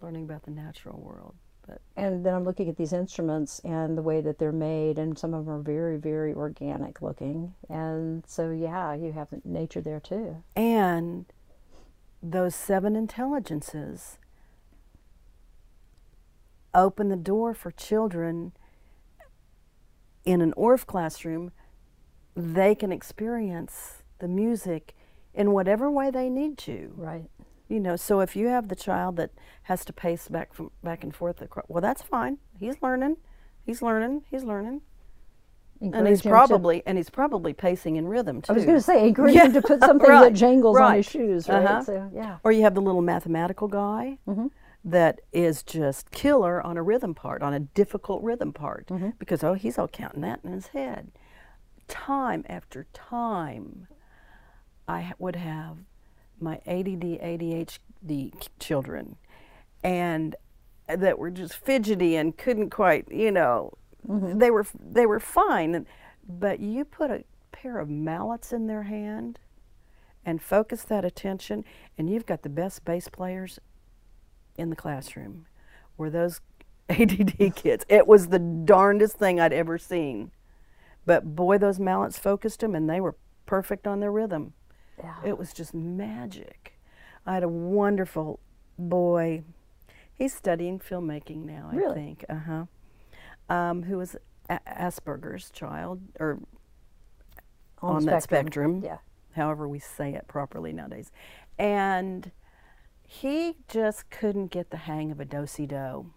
Learning 0.00 0.24
about 0.24 0.42
the 0.44 0.50
natural 0.50 0.98
world. 1.00 1.34
But 1.66 1.80
And 1.96 2.24
then 2.24 2.34
I'm 2.34 2.44
looking 2.44 2.68
at 2.68 2.76
these 2.76 2.92
instruments 2.92 3.60
and 3.64 3.98
the 3.98 4.02
way 4.02 4.20
that 4.20 4.38
they're 4.38 4.52
made, 4.52 4.98
and 4.98 5.18
some 5.18 5.34
of 5.34 5.46
them 5.46 5.54
are 5.54 5.60
very, 5.60 5.96
very 5.96 6.32
organic 6.32 7.02
looking. 7.02 7.54
And 7.68 8.24
so, 8.26 8.50
yeah, 8.50 8.94
you 8.94 9.12
have 9.12 9.28
nature 9.44 9.80
there 9.80 10.00
too. 10.00 10.42
and 10.54 11.26
those 12.22 12.54
seven 12.54 12.96
intelligences 12.96 14.18
open 16.76 17.08
the 17.08 17.16
door 17.16 17.54
for 17.54 17.70
children 17.72 18.52
in 20.24 20.40
an 20.40 20.52
Orff 20.56 20.86
classroom. 20.86 21.50
They 22.36 22.74
can 22.74 22.92
experience 22.92 24.02
the 24.18 24.28
music 24.28 24.94
in 25.34 25.52
whatever 25.52 25.90
way 25.90 26.10
they 26.10 26.28
need 26.28 26.58
to. 26.58 26.92
Right. 26.96 27.30
You 27.68 27.80
know, 27.80 27.96
so 27.96 28.20
if 28.20 28.36
you 28.36 28.46
have 28.48 28.68
the 28.68 28.76
child 28.76 29.16
that 29.16 29.30
has 29.64 29.84
to 29.86 29.92
pace 29.92 30.28
back 30.28 30.54
from 30.54 30.70
back 30.84 31.02
and 31.02 31.14
forth, 31.14 31.42
acro- 31.42 31.64
well, 31.68 31.80
that's 31.80 32.02
fine. 32.02 32.38
He's 32.60 32.80
learning, 32.80 33.16
he's 33.64 33.82
learning, 33.82 34.22
he's 34.30 34.44
learning, 34.44 34.82
and 35.80 36.06
he's 36.06 36.20
him 36.20 36.24
to- 36.24 36.28
probably 36.30 36.82
and 36.86 36.96
he's 36.96 37.10
probably 37.10 37.52
pacing 37.52 37.96
in 37.96 38.06
rhythm 38.06 38.40
too. 38.40 38.52
I 38.52 38.54
was 38.54 38.64
going 38.64 38.76
to 38.78 38.82
say, 38.82 39.08
encourage 39.08 39.34
Yeah, 39.36 39.46
him 39.46 39.54
to 39.54 39.62
put 39.62 39.80
something 39.80 40.08
right, 40.08 40.32
that 40.32 40.38
jangles 40.38 40.78
on 40.78 40.94
his 40.94 41.06
shoes, 41.06 41.48
right? 41.48 41.64
Uh-huh. 41.64 41.82
So, 41.82 42.10
yeah. 42.14 42.38
Or 42.44 42.52
you 42.52 42.62
have 42.62 42.74
the 42.74 42.82
little 42.82 43.02
mathematical 43.02 43.66
guy 43.68 44.18
Mm-hmm. 44.28 44.46
That 44.88 45.20
is 45.32 45.62
just 45.64 46.12
killer 46.12 46.62
on 46.64 46.76
a 46.76 46.82
rhythm 46.82 47.12
part, 47.12 47.42
on 47.42 47.52
a 47.52 47.58
difficult 47.60 48.22
rhythm 48.22 48.52
part, 48.52 48.86
Mm-hmm. 48.86 49.10
because 49.18 49.42
oh, 49.42 49.54
he's 49.54 49.78
all 49.78 49.88
counting 49.88 50.20
that 50.22 50.40
in 50.44 50.52
his 50.52 50.68
head. 50.68 51.10
Time 51.88 52.44
after 52.48 52.86
time, 52.92 53.88
I 54.88 55.12
would 55.18 55.34
have 55.36 55.78
my 56.40 56.56
ADD, 56.66 57.18
ADHD 57.20 58.32
children, 58.60 59.16
and 59.82 60.36
that 60.88 61.18
were 61.18 61.30
just 61.32 61.54
fidgety 61.54 62.14
and 62.14 62.36
couldn't 62.36 62.70
quite, 62.70 63.10
you 63.10 63.30
know, 63.32 63.72
Mm-hmm. 64.06 64.38
they 64.38 64.52
were 64.52 64.64
they 64.78 65.04
were 65.04 65.18
fine, 65.18 65.84
but 66.28 66.60
you 66.60 66.84
put 66.84 67.10
a 67.10 67.24
pair 67.50 67.80
of 67.80 67.88
mallets 67.90 68.52
in 68.52 68.68
their 68.68 68.84
hand 68.84 69.40
and 70.24 70.40
focus 70.40 70.84
that 70.84 71.04
attention, 71.04 71.64
and 71.98 72.08
you've 72.08 72.24
got 72.26 72.42
the 72.42 72.48
best 72.48 72.84
bass 72.84 73.08
players 73.08 73.58
in 74.58 74.70
the 74.70 74.76
classroom. 74.76 75.46
Were 75.96 76.10
those 76.10 76.40
ADD 76.88 77.54
kids? 77.54 77.84
It 77.88 78.06
was 78.06 78.28
the 78.28 78.38
darndest 78.38 79.16
thing 79.18 79.40
I'd 79.40 79.52
ever 79.52 79.78
seen. 79.78 80.30
But 81.04 81.36
boy, 81.36 81.58
those 81.58 81.78
mallets 81.78 82.18
focused 82.18 82.60
them, 82.60 82.74
and 82.74 82.88
they 82.90 83.00
were 83.00 83.14
perfect 83.46 83.86
on 83.86 84.00
their 84.00 84.10
rhythm. 84.12 84.54
Yeah. 84.98 85.14
It 85.24 85.38
was 85.38 85.52
just 85.52 85.72
magic. 85.74 86.78
I 87.24 87.34
had 87.34 87.42
a 87.42 87.48
wonderful 87.48 88.40
boy. 88.78 89.42
He's 90.14 90.34
studying 90.34 90.78
filmmaking 90.78 91.44
now, 91.44 91.68
I 91.72 91.76
Really? 91.76 91.94
think. 91.94 92.24
Uh 92.28 92.34
huh. 92.34 92.64
Um, 93.48 93.82
who 93.84 93.98
was 93.98 94.16
a- 94.48 94.60
Asperger's 94.66 95.50
child, 95.50 96.00
or 96.18 96.40
on, 97.82 98.04
the 98.04 98.10
that 98.12 98.22
spectrum, 98.22 98.80
Yeah. 98.82 98.98
however 99.34 99.68
we 99.68 99.78
say 99.78 100.14
it 100.14 100.26
properly 100.26 100.72
nowadays. 100.72 101.12
And 101.58 102.30
he 103.06 103.56
just 103.68 104.10
couldn't 104.10 104.48
get 104.48 104.70
the 104.70 104.78
hang 104.78 105.12
of 105.12 105.20
a 105.20 105.24
do-si 105.24 105.66
do. 105.66 106.12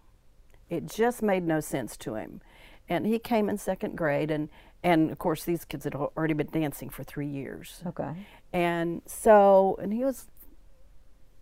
It 0.69 0.87
just 0.87 1.21
made 1.21 1.43
no 1.43 1.59
sense 1.59 1.95
to 1.97 2.15
him. 2.15 2.41
And 2.87 3.05
he 3.05 3.19
came 3.19 3.47
in 3.47 3.59
second 3.59 3.95
grade, 3.95 4.31
and, 4.31 4.49
and 4.83 5.11
of 5.11 5.19
course, 5.19 5.43
these 5.43 5.65
kids 5.65 5.83
had 5.83 5.93
already 5.93 6.33
been 6.33 6.49
dancing 6.51 6.89
for 6.89 7.03
three 7.03 7.27
years. 7.27 7.83
Okay. 7.85 8.25
And 8.51 9.03
so, 9.05 9.77
and 9.79 9.93
he 9.93 10.03
was 10.03 10.27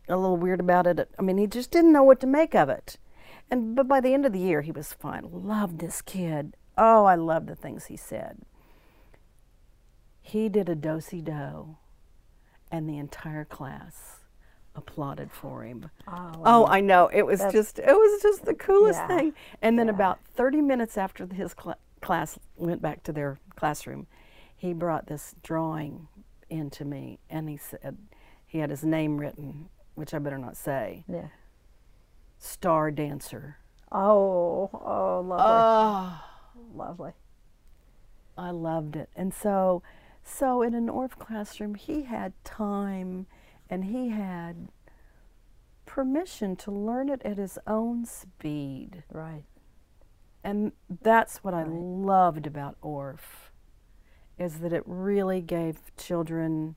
a 0.10 0.18
little 0.18 0.38
weird 0.38 0.60
about 0.60 0.86
it. 0.86 1.10
I 1.18 1.22
mean, 1.22 1.38
he 1.38 1.48
just 1.48 1.72
didn't 1.72 1.94
know 1.94 2.04
what 2.04 2.20
to 2.22 2.28
make 2.28 2.54
of 2.54 2.68
it. 2.70 2.98
And 3.50 3.76
but 3.76 3.88
by 3.88 4.02
the 4.02 4.14
end 4.14 4.26
of 4.26 4.34
the 4.34 4.40
year, 4.40 4.62
he 4.62 4.74
was 4.74 4.92
fine. 4.92 5.30
Loved 5.32 5.80
this 5.80 6.02
kid. 6.02 6.58
Oh, 6.78 7.06
I 7.06 7.16
love 7.16 7.46
the 7.46 7.56
things 7.56 7.86
he 7.86 7.96
said. 7.96 8.40
He 10.22 10.50
did 10.50 10.68
a 10.68 10.76
do-si 10.76 11.22
do, 11.22 11.78
and 12.70 12.90
the 12.90 12.98
entire 12.98 13.46
class 13.46 14.18
applauded 14.78 15.32
for 15.32 15.64
him. 15.64 15.90
Oh, 16.08 16.32
Oh, 16.46 16.66
I 16.68 16.80
know. 16.80 17.08
It 17.12 17.24
was 17.26 17.40
just 17.52 17.80
it 17.80 17.88
was 17.88 18.22
just 18.22 18.46
the 18.46 18.54
coolest 18.54 19.00
Yeah, 19.00 19.08
thing. 19.08 19.34
And 19.62 19.78
then 19.78 19.88
yeah. 19.88 19.94
about 19.94 20.20
30 20.36 20.62
minutes 20.62 20.98
after 20.98 21.26
his 21.26 21.54
cl- 21.62 21.78
class 22.02 22.40
went 22.56 22.82
back 22.82 23.04
to 23.04 23.12
their 23.12 23.40
classroom, 23.56 24.08
he 24.56 24.72
brought 24.74 25.08
this 25.08 25.36
drawing 25.44 26.08
into 26.50 26.86
me 26.86 27.20
and 27.30 27.50
he 27.50 27.58
said 27.58 27.98
he 28.46 28.60
had 28.60 28.70
his 28.70 28.84
name 28.84 29.18
written, 29.18 29.68
which 29.96 30.14
I 30.14 30.20
better 30.20 30.38
not 30.38 30.56
say. 30.56 31.04
yeah. 31.10 31.28
Star 32.40 32.92
Dancer. 32.92 33.58
Oh, 33.92 34.70
oh, 34.74 35.22
lovely. 35.26 35.46
Oh, 35.60 36.22
lovely. 36.76 37.12
I 38.38 38.52
loved 38.52 38.96
it. 38.96 39.10
And 39.16 39.34
so 39.34 39.82
so 40.24 40.62
in 40.62 40.74
an 40.76 40.88
Orff 40.88 41.18
classroom, 41.18 41.74
he 41.76 42.04
had 42.04 42.34
time 42.44 43.26
and 43.70 43.86
he 43.86 44.10
had 44.10 44.70
permission 45.86 46.56
to 46.58 46.72
learn 46.72 47.10
it 47.10 47.22
at 47.24 47.38
his 47.38 47.58
own 47.68 48.06
speed. 48.06 49.04
Right. 49.12 49.44
And 50.44 50.72
that's 51.02 51.44
what 51.44 51.54
I 51.54 51.64
Right. 51.64 51.82
loved 51.82 52.48
about 52.48 52.80
Orff, 52.82 53.52
is 54.38 54.60
that 54.60 54.72
it 54.74 54.84
really 54.86 55.42
gave 55.42 55.80
children, 55.98 56.76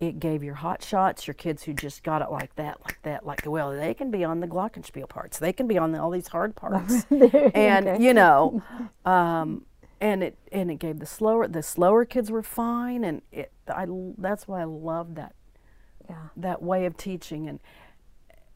it 0.00 0.18
gave 0.20 0.42
your 0.42 0.56
hot 0.56 0.82
shots, 0.82 1.26
your 1.26 1.34
kids 1.34 1.62
who 1.64 1.72
just 1.72 2.02
got 2.02 2.22
it 2.22 2.30
like 2.30 2.56
that, 2.56 2.80
like 2.84 3.00
that, 3.02 3.24
like 3.24 3.42
well, 3.46 3.70
they 3.72 3.94
can 3.94 4.10
be 4.10 4.24
on 4.24 4.40
the 4.40 4.46
glockenspiel 4.48 5.08
parts, 5.08 5.38
they 5.38 5.52
can 5.52 5.66
be 5.66 5.78
on 5.78 5.92
the, 5.92 6.00
all 6.00 6.10
these 6.10 6.28
hard 6.28 6.56
parts, 6.56 7.06
and 7.54 7.88
Okay. 7.88 8.02
you 8.04 8.12
know, 8.14 8.62
um, 9.04 9.64
and 10.00 10.22
it 10.22 10.36
and 10.52 10.70
it 10.70 10.76
gave 10.76 10.98
the 10.98 11.06
slower 11.06 11.46
the 11.48 11.62
slower 11.62 12.04
kids 12.04 12.30
were 12.30 12.42
fine, 12.42 13.04
and 13.04 13.22
it 13.32 13.52
I 13.68 13.86
that's 14.18 14.48
why 14.48 14.60
I 14.62 14.64
love 14.64 15.14
that 15.14 15.34
Yeah. 16.10 16.28
that 16.36 16.62
way 16.62 16.86
of 16.86 16.96
teaching 16.96 17.48
and 17.48 17.60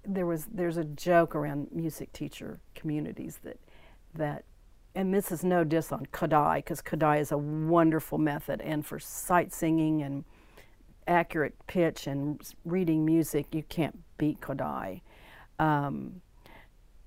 there 0.07 0.27
was 0.27 0.47
there's 0.53 0.77
a 0.77 0.85
joke 0.85 1.35
around 1.35 1.69
music 1.73 2.13
teacher 2.13 2.61
communities 2.75 3.41
that 3.43 3.59
that 4.15 4.45
and 4.95 5.13
this 5.13 5.33
is 5.33 5.43
no 5.43 5.65
diss 5.65 5.91
on 5.91 6.07
Kodály 6.07 6.57
because 6.57 6.81
Kodály 6.81 7.21
is 7.21 7.33
a 7.33 7.39
wonderful 7.39 8.19
method 8.19 8.61
and 8.61 8.87
for 8.87 8.99
sight 8.99 9.53
singing 9.53 10.03
and 10.03 10.25
accurate 11.07 11.55
pitch 11.67 12.07
and 12.07 12.41
reading 12.65 13.05
music, 13.05 13.55
you 13.55 13.63
can't 13.63 13.99
beat 14.19 14.41
Kodály. 14.41 15.03
Um, 15.59 16.21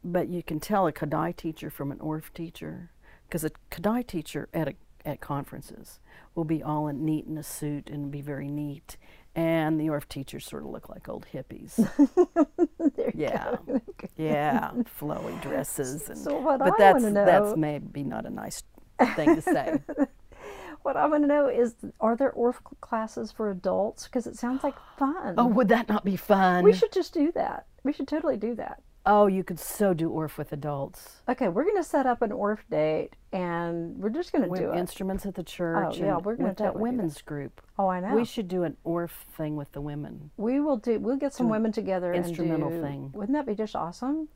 but 0.04 0.30
you 0.30 0.44
can 0.44 0.60
tell 0.60 0.88
a 0.88 0.94
Kodály 0.94 1.36
teacher 1.36 1.70
from 1.70 1.92
an 1.92 2.00
Orff 2.00 2.34
teacher, 2.34 2.92
because 3.28 3.44
a 3.44 3.52
Kodály 3.72 4.06
teacher 4.06 4.48
at 4.54 4.70
a, 4.70 4.74
at 5.06 5.20
conferences 5.20 6.00
will 6.36 6.46
be 6.46 6.62
all 6.62 6.88
in 6.88 7.04
neat 7.04 7.26
in 7.26 7.38
a 7.38 7.44
suit 7.44 7.90
and 7.90 8.12
be 8.12 8.22
very 8.22 8.50
neat, 8.50 8.98
and 9.38 9.80
the 9.80 9.86
Orff 9.86 10.10
teachers 10.10 10.46
sort 10.48 10.64
of 10.64 10.70
look 10.70 10.90
like 10.90 11.08
old 11.08 11.28
hippies. 11.32 11.78
yeah, 13.16 13.56
yeah, 14.18 14.72
flowy 15.00 15.40
dresses 15.42 16.10
and. 16.10 16.18
So 16.18 16.40
what 16.40 16.58
but 16.60 16.74
I 16.74 16.78
that's 16.78 17.04
know- 17.04 17.26
that's 17.26 17.56
maybe 17.56 18.04
not 18.04 18.26
a 18.26 18.32
nice 18.32 18.64
thing 19.16 19.36
to 19.36 19.42
say. 19.42 19.80
What 20.82 20.98
I 20.98 21.06
want 21.06 21.24
to 21.24 21.28
know 21.28 21.48
is, 21.48 21.76
are 22.00 22.16
there 22.16 22.32
Orff 22.32 22.56
classes 22.82 23.32
for 23.32 23.52
adults? 23.52 24.06
Because 24.06 24.26
it 24.26 24.38
sounds 24.38 24.64
like 24.64 24.76
oh, 25.02 25.14
fun. 25.14 25.36
oh, 25.38 25.46
would 25.46 25.68
that 25.70 25.88
not 25.88 26.04
be 26.04 26.16
fun? 26.16 26.64
we 26.64 26.74
should 26.74 26.92
just 26.92 27.14
do 27.14 27.32
that. 27.34 27.68
We 27.84 27.94
should 27.94 28.08
totally 28.08 28.38
do 28.38 28.56
that. 28.56 28.82
Oh, 29.10 29.28
you 29.28 29.42
could 29.42 29.58
so 29.58 29.94
do 29.94 30.10
Orff 30.10 30.38
with 30.38 30.52
adults. 30.52 31.22
Okay, 31.30 31.48
we're 31.48 31.64
going 31.64 31.78
to 31.78 31.84
set 31.84 32.06
up 32.06 32.22
an 32.22 32.32
Orff 32.32 32.60
date, 32.70 33.12
and 33.32 33.98
we're 33.98 34.10
just 34.10 34.34
going 34.34 34.50
to 34.50 34.60
do 34.60 34.74
it. 34.74 34.78
instruments 34.78 35.26
at 35.26 35.34
the 35.34 35.42
oh, 35.42 35.46
church. 35.46 35.98
yeah, 35.98 36.18
and 36.18 36.26
we're 36.26 36.36
gonna 36.36 36.50
with 36.50 36.58
that 36.58 36.74
do 36.74 36.80
women's 36.80 37.22
group. 37.22 37.62
Oh, 37.80 37.88
I 37.88 38.02
know. 38.02 38.14
We 38.14 38.26
should 38.26 38.50
do 38.50 38.64
an 38.64 38.76
Orff 38.86 39.12
thing 39.38 39.56
with 39.56 39.72
the 39.72 39.80
women. 39.80 40.32
We 40.36 40.60
will 40.60 40.76
do. 40.76 41.00
We'll 41.00 41.16
get 41.16 41.34
some 41.34 41.48
women 41.48 41.72
together 41.72 42.14
instrumental 42.14 42.68
and 42.68 42.82
do, 42.82 42.86
thing. 42.86 43.12
Wouldn't 43.14 43.38
that 43.38 43.46
be 43.46 43.56
just 43.56 43.78
awesome? 43.78 44.28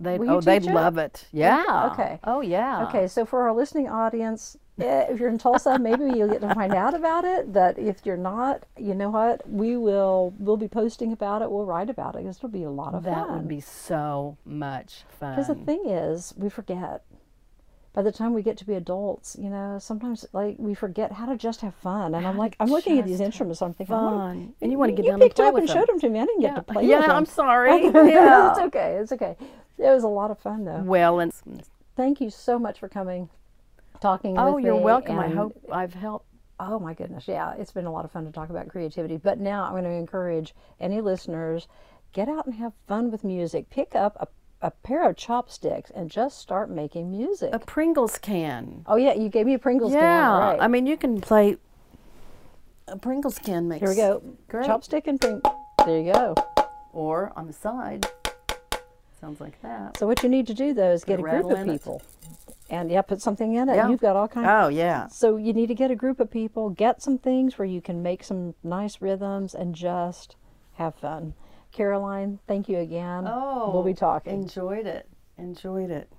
They 0.00 0.18
Will 0.18 0.30
oh, 0.30 0.40
they'd 0.40 0.64
it? 0.64 0.72
love 0.72 0.98
it. 0.98 1.26
Yeah. 1.32 1.90
Okay. 1.92 2.20
Oh 2.24 2.40
yeah. 2.40 2.86
Okay, 2.88 3.08
so 3.08 3.24
for 3.24 3.42
our 3.42 3.54
listening 3.54 3.88
audience, 3.88 4.56
eh, 4.78 5.06
if 5.08 5.18
you're 5.18 5.28
in 5.28 5.38
Tulsa, 5.38 5.78
maybe 5.78 6.04
you'll 6.04 6.28
get 6.28 6.40
to 6.40 6.54
find 6.54 6.72
out 6.74 6.94
about 6.94 7.24
it. 7.24 7.52
But 7.52 7.78
if 7.78 8.06
you're 8.06 8.16
not, 8.16 8.64
you 8.76 8.94
know 8.94 9.10
what? 9.10 9.48
We 9.48 9.76
will. 9.76 10.34
We'll 10.38 10.56
be 10.56 10.68
posting 10.68 11.12
about 11.12 11.42
it. 11.42 11.50
We'll 11.50 11.64
write 11.66 11.90
about 11.90 12.14
it. 12.14 12.24
It'll 12.24 12.48
be 12.48 12.62
a 12.62 12.70
lot 12.70 12.94
of 12.94 13.02
That 13.02 13.14
fun. 13.14 13.26
That 13.28 13.34
would 13.34 13.48
be 13.48 13.60
so 13.60 14.36
much 14.44 15.04
fun. 15.18 15.34
Because 15.34 15.48
the 15.48 15.56
thing 15.56 15.82
is, 15.86 16.32
we 16.36 16.48
forget. 16.48 17.02
By 17.94 18.02
the 18.02 18.12
time 18.12 18.32
we 18.32 18.42
get 18.42 18.56
to 18.58 18.64
be 18.64 18.74
adults, 18.74 19.36
you 19.40 19.50
know, 19.50 19.78
sometimes 19.80 20.24
like 20.32 20.54
we 20.58 20.74
forget 20.74 21.10
how 21.10 21.26
to 21.26 21.36
just 21.36 21.62
have 21.62 21.74
fun. 21.74 22.14
And 22.14 22.28
I'm 22.28 22.36
like, 22.36 22.54
I'm 22.60 22.68
looking 22.68 23.00
at 23.00 23.06
these 23.06 23.20
instruments. 23.20 23.60
I'm 23.60 23.74
thinking, 23.74 23.96
fun. 23.96 24.54
And 24.60 24.70
you 24.70 24.78
wanna 24.78 24.92
get 24.92 25.04
you 25.04 25.10
down 25.10 25.14
and 25.20 25.22
picked 25.22 25.36
play 25.36 25.48
up 25.48 25.54
with 25.54 25.62
and 25.62 25.68
them. 25.68 25.76
showed 25.78 25.88
them 25.88 25.98
to 26.00 26.08
me. 26.08 26.20
I 26.20 26.26
didn't 26.26 26.42
get 26.42 26.54
to 26.54 26.62
play 26.62 26.86
yeah, 26.86 26.98
with 26.98 27.06
them. 27.06 27.16
I'm 27.16 27.26
sorry. 27.26 27.82
yeah. 27.86 28.50
it's 28.50 28.60
okay. 28.60 28.98
It's 29.00 29.10
okay. 29.10 29.36
It 29.78 29.92
was 29.92 30.04
a 30.04 30.08
lot 30.08 30.30
of 30.30 30.38
fun 30.38 30.64
though. 30.64 30.82
Well, 30.82 31.20
and 31.20 31.32
Thank 31.98 32.20
you 32.20 32.30
so 32.30 32.60
much 32.60 32.78
for 32.78 32.88
coming, 32.88 33.28
talking 34.00 34.38
oh, 34.38 34.56
you're 34.56 34.76
me, 34.76 34.82
welcome. 34.82 35.18
I 35.18 35.26
hope 35.26 35.60
I've 35.72 35.94
helped. 35.94 36.26
Oh 36.60 36.78
my 36.78 36.94
goodness, 36.94 37.26
yeah, 37.26 37.54
it's 37.58 37.72
been 37.72 37.86
a 37.86 37.92
lot 37.92 38.04
of 38.04 38.12
fun 38.12 38.24
to 38.24 38.30
talk 38.30 38.50
about 38.50 38.68
creativity. 38.68 39.16
But 39.16 39.40
now 39.40 39.64
I'm 39.64 39.72
going 39.72 39.82
to 39.82 39.90
encourage 39.90 40.54
any 40.78 41.00
listeners 41.00 41.66
get 42.12 42.28
out 42.28 42.46
and 42.46 42.54
have 42.54 42.72
fun 42.86 43.10
with 43.10 43.24
music. 43.24 43.68
Pick 43.68 43.96
up 43.96 44.16
a, 44.20 44.28
a 44.64 44.70
pair 44.70 45.10
of 45.10 45.16
chopsticks 45.16 45.90
and 45.90 46.08
just 46.08 46.38
start 46.38 46.70
making 46.70 47.10
music. 47.10 47.50
A 47.52 47.58
Pringles 47.58 48.16
can. 48.16 48.84
oh 48.86 48.94
yeah, 48.94 49.14
you 49.14 49.28
gave 49.28 49.46
me 49.46 49.54
a 49.54 49.58
Pringles 49.58 49.92
yeah. 49.92 50.00
can. 50.00 50.38
Right. 50.38 50.58
I 50.60 50.68
mean, 50.68 50.86
you 50.86 50.96
can 50.96 51.20
play. 51.20 51.56
A 52.86 52.96
Pringles 52.96 53.40
can 53.40 53.66
makes. 53.66 53.80
Here 53.80 53.90
we 53.90 53.96
go. 53.96 54.22
Great. 54.46 54.68
Chopstick 54.68 55.08
and 55.08 55.20
pring. 55.20 55.42
There 55.84 55.98
you 56.00 56.12
go. 56.12 56.34
Or 56.92 57.32
on 57.34 57.48
the 57.48 57.52
side. 57.52 58.08
Sounds 59.20 59.40
like 59.40 59.60
that. 59.62 59.96
So 59.96 60.06
what 60.06 60.22
you 60.22 60.28
need 60.28 60.46
to 60.46 60.54
do 60.54 60.72
though 60.72 60.92
is 60.92 61.04
get 61.04 61.18
a 61.18 61.24
a 61.24 61.30
group 61.30 61.46
of 61.46 61.58
in 61.58 61.68
it. 61.68 61.72
people, 61.72 62.02
and 62.70 62.90
yeah, 62.90 63.02
put 63.02 63.20
something 63.20 63.54
in 63.54 63.68
it. 63.68 63.76
Yeah. 63.76 63.88
You've 63.88 64.00
got 64.00 64.14
all 64.16 64.28
kinds. 64.28 64.46
Oh 64.48 64.68
yeah. 64.68 65.08
So 65.08 65.36
you 65.36 65.52
need 65.52 65.66
to 65.66 65.74
get 65.74 65.90
a 65.90 65.96
group 65.96 66.20
of 66.20 66.30
people, 66.30 66.70
get 66.70 67.02
some 67.02 67.18
things 67.18 67.58
where 67.58 67.66
you 67.66 67.80
can 67.80 68.02
make 68.02 68.22
some 68.22 68.54
nice 68.62 69.00
rhythms 69.00 69.54
and 69.54 69.74
just 69.74 70.36
have 70.74 70.94
fun. 70.94 71.34
Caroline, 71.72 72.38
thank 72.46 72.68
you 72.68 72.78
again. 72.78 73.24
Oh, 73.26 73.70
we'll 73.72 73.82
be 73.82 73.90
oh, 73.90 73.94
talking. 73.94 74.42
Enjoyed 74.42 74.86
it. 74.86 75.08
Enjoyed 75.36 75.90
it. 75.90 76.10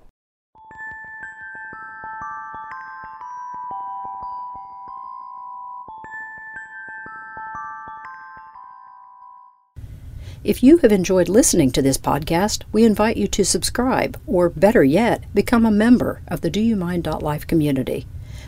If 10.41 10.63
you 10.63 10.77
have 10.77 10.93
enjoyed 10.93 11.27
listening 11.27 11.69
to 11.71 11.81
this 11.81 11.97
podcast, 11.97 12.63
we 12.71 12.85
invite 12.85 13.17
you 13.17 13.27
to 13.27 13.43
subscribe, 13.43 14.17
or 14.25 14.47
better 14.47 14.85
yet, 14.85 15.25
become 15.33 15.65
a 15.65 15.71
member 15.71 16.21
of 16.29 16.39
the 16.39 16.49
Do 16.49 16.61
You 16.61 16.77
Mind 16.77 17.07
Life 17.07 17.45
community. 17.45 18.07